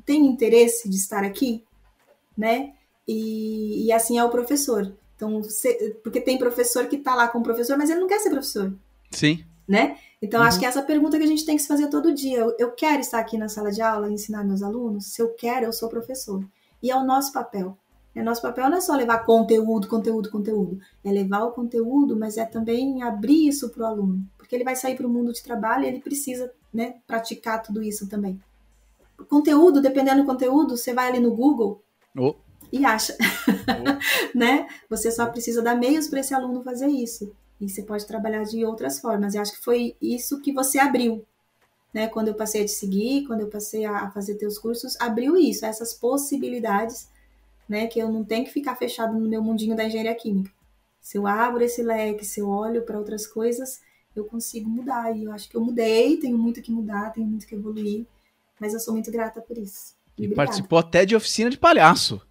Tem 0.05 0.25
interesse 0.25 0.89
de 0.89 0.95
estar 0.95 1.23
aqui, 1.23 1.63
né? 2.37 2.73
E, 3.07 3.87
e 3.87 3.91
assim 3.91 4.17
é 4.17 4.23
o 4.23 4.29
professor. 4.29 4.93
Então, 5.15 5.41
você, 5.41 5.97
porque 6.03 6.21
tem 6.21 6.37
professor 6.37 6.85
que 6.87 6.95
está 6.95 7.13
lá 7.15 7.27
com 7.27 7.39
o 7.39 7.43
professor, 7.43 7.77
mas 7.77 7.89
ele 7.89 7.99
não 7.99 8.07
quer 8.07 8.19
ser 8.19 8.29
professor. 8.29 8.73
Sim. 9.11 9.43
Né? 9.67 9.97
Então, 10.21 10.39
uhum. 10.39 10.47
acho 10.47 10.59
que 10.59 10.65
é 10.65 10.67
essa 10.67 10.81
pergunta 10.81 11.17
que 11.17 11.23
a 11.23 11.27
gente 11.27 11.45
tem 11.45 11.55
que 11.55 11.61
se 11.61 11.67
fazer 11.67 11.87
todo 11.89 12.13
dia. 12.13 12.37
Eu, 12.39 12.55
eu 12.57 12.71
quero 12.71 13.01
estar 13.01 13.19
aqui 13.19 13.37
na 13.37 13.49
sala 13.49 13.71
de 13.71 13.81
aula 13.81 14.09
e 14.09 14.13
ensinar 14.13 14.43
meus 14.43 14.63
alunos? 14.63 15.07
Se 15.07 15.21
eu 15.21 15.29
quero, 15.33 15.65
eu 15.65 15.73
sou 15.73 15.89
professor. 15.89 16.43
E 16.81 16.89
é 16.89 16.95
o 16.95 17.03
nosso 17.03 17.33
papel. 17.33 17.77
É 18.15 18.23
nosso 18.23 18.41
papel 18.41 18.69
não 18.69 18.77
é 18.77 18.81
só 18.81 18.95
levar 18.95 19.19
conteúdo, 19.25 19.87
conteúdo, 19.87 20.31
conteúdo. 20.31 20.79
É 21.03 21.11
levar 21.11 21.43
o 21.43 21.51
conteúdo, 21.51 22.15
mas 22.17 22.37
é 22.37 22.45
também 22.45 23.03
abrir 23.03 23.47
isso 23.47 23.69
para 23.69 23.83
o 23.83 23.85
aluno. 23.85 24.25
Porque 24.37 24.55
ele 24.55 24.63
vai 24.63 24.75
sair 24.75 24.95
para 24.95 25.05
o 25.05 25.09
mundo 25.09 25.33
de 25.33 25.43
trabalho 25.43 25.83
e 25.83 25.87
ele 25.87 25.99
precisa 25.99 26.51
né, 26.73 26.95
praticar 27.05 27.61
tudo 27.61 27.83
isso 27.83 28.07
também 28.07 28.39
conteúdo, 29.25 29.81
dependendo 29.81 30.21
do 30.21 30.27
conteúdo, 30.27 30.77
você 30.77 30.93
vai 30.93 31.09
ali 31.09 31.19
no 31.19 31.35
Google 31.35 31.83
oh. 32.17 32.35
e 32.71 32.85
acha. 32.85 33.15
Oh. 33.17 34.33
né? 34.37 34.67
Você 34.89 35.11
só 35.11 35.25
precisa 35.25 35.61
dar 35.61 35.75
meios 35.75 36.07
para 36.07 36.19
esse 36.19 36.33
aluno 36.33 36.63
fazer 36.63 36.87
isso. 36.87 37.31
E 37.59 37.67
você 37.67 37.83
pode 37.83 38.05
trabalhar 38.05 38.43
de 38.43 38.63
outras 38.63 38.99
formas. 38.99 39.33
E 39.33 39.37
acho 39.37 39.53
que 39.53 39.63
foi 39.63 39.95
isso 40.01 40.41
que 40.41 40.53
você 40.53 40.79
abriu. 40.79 41.25
Né? 41.93 42.07
Quando 42.07 42.29
eu 42.29 42.35
passei 42.35 42.61
a 42.61 42.65
te 42.65 42.71
seguir, 42.71 43.25
quando 43.25 43.41
eu 43.41 43.47
passei 43.49 43.85
a 43.85 44.09
fazer 44.11 44.35
teus 44.35 44.57
cursos, 44.57 44.95
abriu 44.99 45.35
isso, 45.35 45.65
essas 45.65 45.93
possibilidades, 45.93 47.09
né? 47.67 47.87
Que 47.87 47.99
eu 47.99 48.11
não 48.11 48.23
tenho 48.23 48.45
que 48.45 48.51
ficar 48.51 48.75
fechado 48.75 49.17
no 49.17 49.27
meu 49.27 49.43
mundinho 49.43 49.75
da 49.75 49.83
engenharia 49.83 50.15
química. 50.15 50.51
Se 51.01 51.17
eu 51.17 51.25
abro 51.25 51.63
esse 51.63 51.81
leque, 51.81 52.25
se 52.25 52.39
eu 52.39 52.47
olho 52.47 52.83
para 52.83 52.97
outras 52.97 53.25
coisas, 53.25 53.81
eu 54.15 54.25
consigo 54.25 54.69
mudar. 54.69 55.15
E 55.17 55.23
eu 55.23 55.31
acho 55.31 55.49
que 55.49 55.57
eu 55.57 55.61
mudei, 55.61 56.17
tenho 56.17 56.37
muito 56.37 56.61
que 56.61 56.71
mudar, 56.71 57.11
tenho 57.11 57.27
muito 57.27 57.47
que 57.47 57.55
evoluir. 57.55 58.05
Mas 58.59 58.73
eu 58.73 58.79
sou 58.79 58.93
muito 58.93 59.11
grata 59.11 59.41
por 59.41 59.57
isso. 59.57 59.93
E, 60.17 60.27
participou 60.27 60.79
até 60.79 61.05
de 61.05 61.15
oficina 61.15 61.49
de 61.49 61.57
palhaço. 61.57 62.21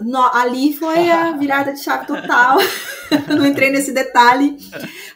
No, 0.00 0.22
ali 0.32 0.72
foi 0.72 1.10
a 1.10 1.32
virada 1.36 1.72
de 1.72 1.82
chave 1.82 2.06
total. 2.06 2.58
não 3.28 3.44
entrei 3.44 3.70
nesse 3.70 3.92
detalhe. 3.92 4.56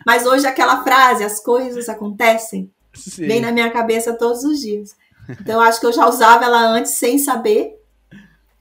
Mas 0.05 0.27
hoje 0.27 0.47
aquela 0.47 0.83
frase, 0.83 1.25
as 1.25 1.41
coisas 1.41 1.88
acontecem, 1.88 2.71
Sim. 2.93 3.27
vem 3.27 3.41
na 3.41 3.53
minha 3.53 3.71
cabeça 3.71 4.12
todos 4.12 4.45
os 4.45 4.61
dias. 4.61 4.95
Então 5.41 5.61
acho 5.61 5.81
que 5.81 5.87
eu 5.87 5.93
já 5.93 6.07
usava 6.09 6.45
ela 6.45 6.61
antes 6.61 6.93
sem 6.93 7.17
saber, 7.17 7.81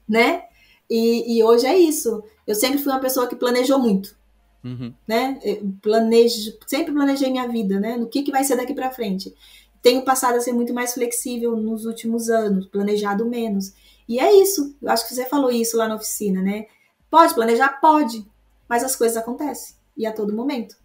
né? 0.08 0.44
E, 0.88 1.36
e 1.36 1.44
hoje 1.44 1.66
é 1.66 1.76
isso. 1.76 2.22
Eu 2.46 2.54
sempre 2.54 2.78
fui 2.78 2.92
uma 2.92 3.00
pessoa 3.00 3.26
que 3.26 3.36
planejou 3.36 3.78
muito. 3.78 4.16
Uhum. 4.64 4.94
Né? 5.08 5.40
planejo, 5.82 6.52
sempre 6.68 6.92
planejei 6.92 7.28
minha 7.30 7.48
vida, 7.48 7.80
né? 7.80 7.96
No 7.96 8.06
que, 8.06 8.22
que 8.22 8.30
vai 8.30 8.44
ser 8.44 8.56
daqui 8.56 8.72
para 8.72 8.92
frente 8.92 9.34
tenho 9.82 10.04
passado 10.04 10.36
a 10.36 10.40
ser 10.40 10.52
muito 10.52 10.72
mais 10.72 10.94
flexível 10.94 11.56
nos 11.56 11.84
últimos 11.84 12.30
anos, 12.30 12.66
planejado 12.66 13.26
menos. 13.26 13.74
E 14.08 14.20
é 14.20 14.32
isso. 14.32 14.76
Eu 14.80 14.88
acho 14.88 15.06
que 15.06 15.14
você 15.14 15.26
falou 15.26 15.50
isso 15.50 15.76
lá 15.76 15.88
na 15.88 15.96
oficina, 15.96 16.40
né? 16.40 16.66
Pode 17.10 17.34
planejar? 17.34 17.80
Pode. 17.80 18.24
Mas 18.68 18.84
as 18.84 18.94
coisas 18.94 19.16
acontecem. 19.16 19.74
E 19.96 20.06
a 20.06 20.12
todo 20.12 20.34
momento. 20.34 20.76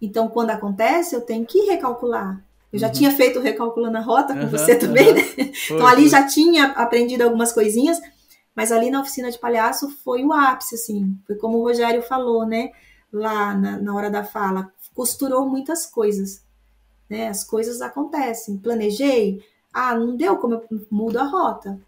Então, 0.00 0.28
quando 0.28 0.50
acontece, 0.50 1.16
eu 1.16 1.20
tenho 1.20 1.44
que 1.44 1.62
recalcular. 1.62 2.42
Eu 2.72 2.78
já 2.78 2.86
uhum. 2.86 2.92
tinha 2.92 3.10
feito 3.10 3.38
o 3.38 3.42
recalculando 3.42 3.98
a 3.98 4.00
rota 4.00 4.34
com 4.34 4.40
uhum, 4.40 4.48
você 4.48 4.76
também, 4.76 5.08
uhum. 5.08 5.14
né? 5.14 5.22
Foi, 5.22 5.76
então, 5.76 5.86
ali 5.86 6.02
foi. 6.02 6.10
já 6.10 6.26
tinha 6.26 6.66
aprendido 6.72 7.22
algumas 7.22 7.52
coisinhas. 7.52 8.00
Mas 8.54 8.70
ali 8.70 8.88
na 8.88 9.00
oficina 9.00 9.32
de 9.32 9.38
palhaço 9.38 9.90
foi 10.04 10.24
o 10.24 10.32
ápice, 10.32 10.76
assim. 10.76 11.18
Foi 11.26 11.34
como 11.36 11.58
o 11.58 11.62
Rogério 11.62 12.02
falou, 12.02 12.46
né? 12.46 12.70
Lá 13.12 13.52
na, 13.54 13.78
na 13.78 13.94
hora 13.94 14.10
da 14.10 14.22
fala. 14.22 14.72
Costurou 14.94 15.48
muitas 15.48 15.86
coisas 15.86 16.43
né? 17.14 17.28
As 17.28 17.44
coisas 17.44 17.80
acontecem. 17.80 18.56
Planejei, 18.56 19.40
ah, 19.72 19.94
não 19.94 20.16
deu 20.16 20.36
como 20.36 20.54
eu 20.54 20.86
mudo 20.90 21.18
a 21.18 21.24
rota. 21.24 21.80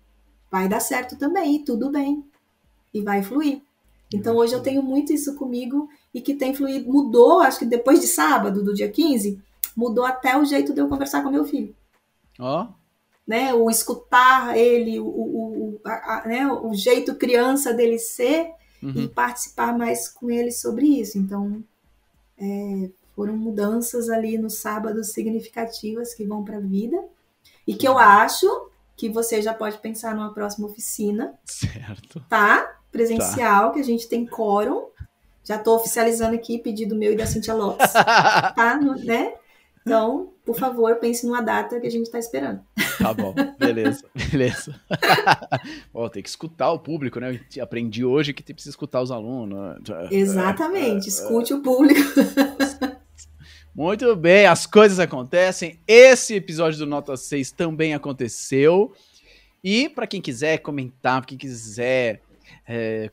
Vai 0.50 0.68
dar 0.68 0.78
certo 0.78 1.16
também, 1.18 1.64
tudo 1.64 1.90
bem. 1.90 2.24
E 2.94 3.00
vai 3.02 3.22
fluir. 3.22 3.60
Então 4.14 4.36
hoje 4.36 4.54
eu 4.54 4.62
tenho 4.62 4.82
muito 4.84 5.12
isso 5.12 5.34
comigo 5.34 5.88
e 6.14 6.20
que 6.20 6.34
tem 6.34 6.54
fluído, 6.54 6.90
mudou, 6.90 7.40
acho 7.40 7.58
que 7.58 7.66
depois 7.66 8.00
de 8.00 8.06
sábado, 8.06 8.62
do 8.62 8.72
dia 8.72 8.88
15, 8.88 9.42
mudou 9.76 10.04
até 10.04 10.38
o 10.38 10.44
jeito 10.44 10.72
de 10.72 10.80
eu 10.80 10.88
conversar 10.88 11.24
com 11.24 11.30
meu 11.30 11.44
filho. 11.44 11.74
Ó. 12.38 12.62
Oh. 12.62 12.86
Né, 13.26 13.52
o 13.52 13.68
escutar 13.68 14.56
ele, 14.56 15.00
o, 15.00 15.04
o, 15.04 15.80
a, 15.84 15.90
a, 15.90 16.28
né, 16.28 16.46
o 16.46 16.72
jeito 16.72 17.16
criança 17.16 17.74
dele 17.74 17.98
ser 17.98 18.52
uhum. 18.80 18.92
e 18.94 19.08
participar 19.08 19.76
mais 19.76 20.08
com 20.08 20.30
ele 20.30 20.52
sobre 20.52 20.86
isso. 20.86 21.18
Então, 21.18 21.60
é, 22.38 22.88
foram 23.16 23.36
mudanças 23.36 24.08
ali 24.10 24.36
no 24.38 24.48
sábado 24.50 25.02
significativas 25.02 26.14
que 26.14 26.24
vão 26.24 26.44
para 26.44 26.58
a 26.58 26.60
vida 26.60 27.02
e 27.66 27.74
que 27.74 27.88
eu 27.88 27.98
acho 27.98 28.46
que 28.96 29.08
você 29.08 29.40
já 29.42 29.52
pode 29.54 29.78
pensar 29.78 30.14
numa 30.14 30.32
próxima 30.32 30.66
oficina, 30.68 31.34
Certo. 31.44 32.22
tá? 32.28 32.76
Presencial, 32.92 33.72
que 33.72 33.80
a 33.80 33.84
gente 33.84 34.06
tem 34.08 34.24
quórum. 34.26 34.86
Já 35.44 35.58
tô 35.58 35.74
oficializando 35.76 36.34
aqui 36.34 36.58
pedido 36.58 36.94
meu 36.96 37.12
e 37.12 37.16
da 37.16 37.26
Cintia 37.26 37.54
Lopes, 37.54 37.92
tá? 38.54 38.78
No- 38.80 38.94
né? 38.96 39.34
Então, 39.82 40.30
por 40.44 40.58
favor, 40.58 40.96
pense 40.96 41.24
numa 41.24 41.40
data 41.40 41.78
que 41.78 41.86
a 41.86 41.90
gente 41.90 42.10
tá 42.10 42.18
esperando. 42.18 42.60
Tá 42.98 43.14
bom, 43.14 43.32
beleza, 43.56 44.04
beleza. 44.32 44.74
Ó, 45.94 46.08
tem 46.08 46.22
que 46.24 46.28
escutar 46.28 46.72
o 46.72 46.78
público, 46.80 47.20
né? 47.20 47.38
Eu 47.54 47.62
aprendi 47.62 48.04
hoje 48.04 48.32
que 48.32 48.42
tem 48.42 48.52
precisa 48.54 48.72
escutar 48.72 49.00
os 49.00 49.12
alunos. 49.12 49.78
Exatamente, 50.10 51.08
escute 51.08 51.54
o 51.54 51.62
público. 51.62 52.00
Muito 53.76 54.16
bem, 54.16 54.46
as 54.46 54.64
coisas 54.64 54.98
acontecem. 54.98 55.78
Esse 55.86 56.34
episódio 56.34 56.78
do 56.78 56.86
Nota 56.86 57.14
6 57.14 57.52
também 57.52 57.92
aconteceu. 57.92 58.94
E 59.62 59.86
para 59.90 60.06
quem 60.06 60.18
quiser 60.18 60.56
comentar, 60.60 61.20
pra 61.20 61.28
quem 61.28 61.36
quiser 61.36 62.22
é, 62.66 63.10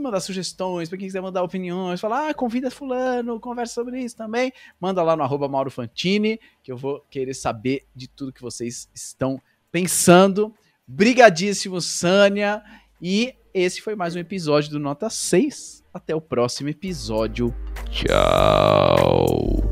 mandar 0.00 0.20
sugestões, 0.20 0.88
para 0.88 0.96
quem 0.96 1.06
quiser 1.06 1.20
mandar 1.20 1.42
opiniões, 1.42 2.00
falar, 2.00 2.30
ah, 2.30 2.34
convida 2.34 2.70
fulano, 2.70 3.38
conversa 3.38 3.74
sobre 3.74 4.00
isso 4.00 4.16
também, 4.16 4.50
manda 4.80 5.02
lá 5.02 5.14
no 5.14 5.22
arroba 5.22 5.48
Mauro 5.48 5.70
Fantini, 5.70 6.40
que 6.62 6.72
eu 6.72 6.78
vou 6.78 7.04
querer 7.10 7.34
saber 7.34 7.84
de 7.94 8.08
tudo 8.08 8.32
que 8.32 8.40
vocês 8.40 8.88
estão 8.94 9.38
pensando. 9.70 10.54
Brigadíssimo, 10.86 11.78
Sânia. 11.82 12.62
E 13.02 13.34
esse 13.52 13.82
foi 13.82 13.94
mais 13.94 14.16
um 14.16 14.18
episódio 14.18 14.70
do 14.70 14.78
Nota 14.78 15.10
6. 15.10 15.84
Até 15.92 16.14
o 16.14 16.22
próximo 16.22 16.70
episódio. 16.70 17.54
Tchau. 17.90 19.63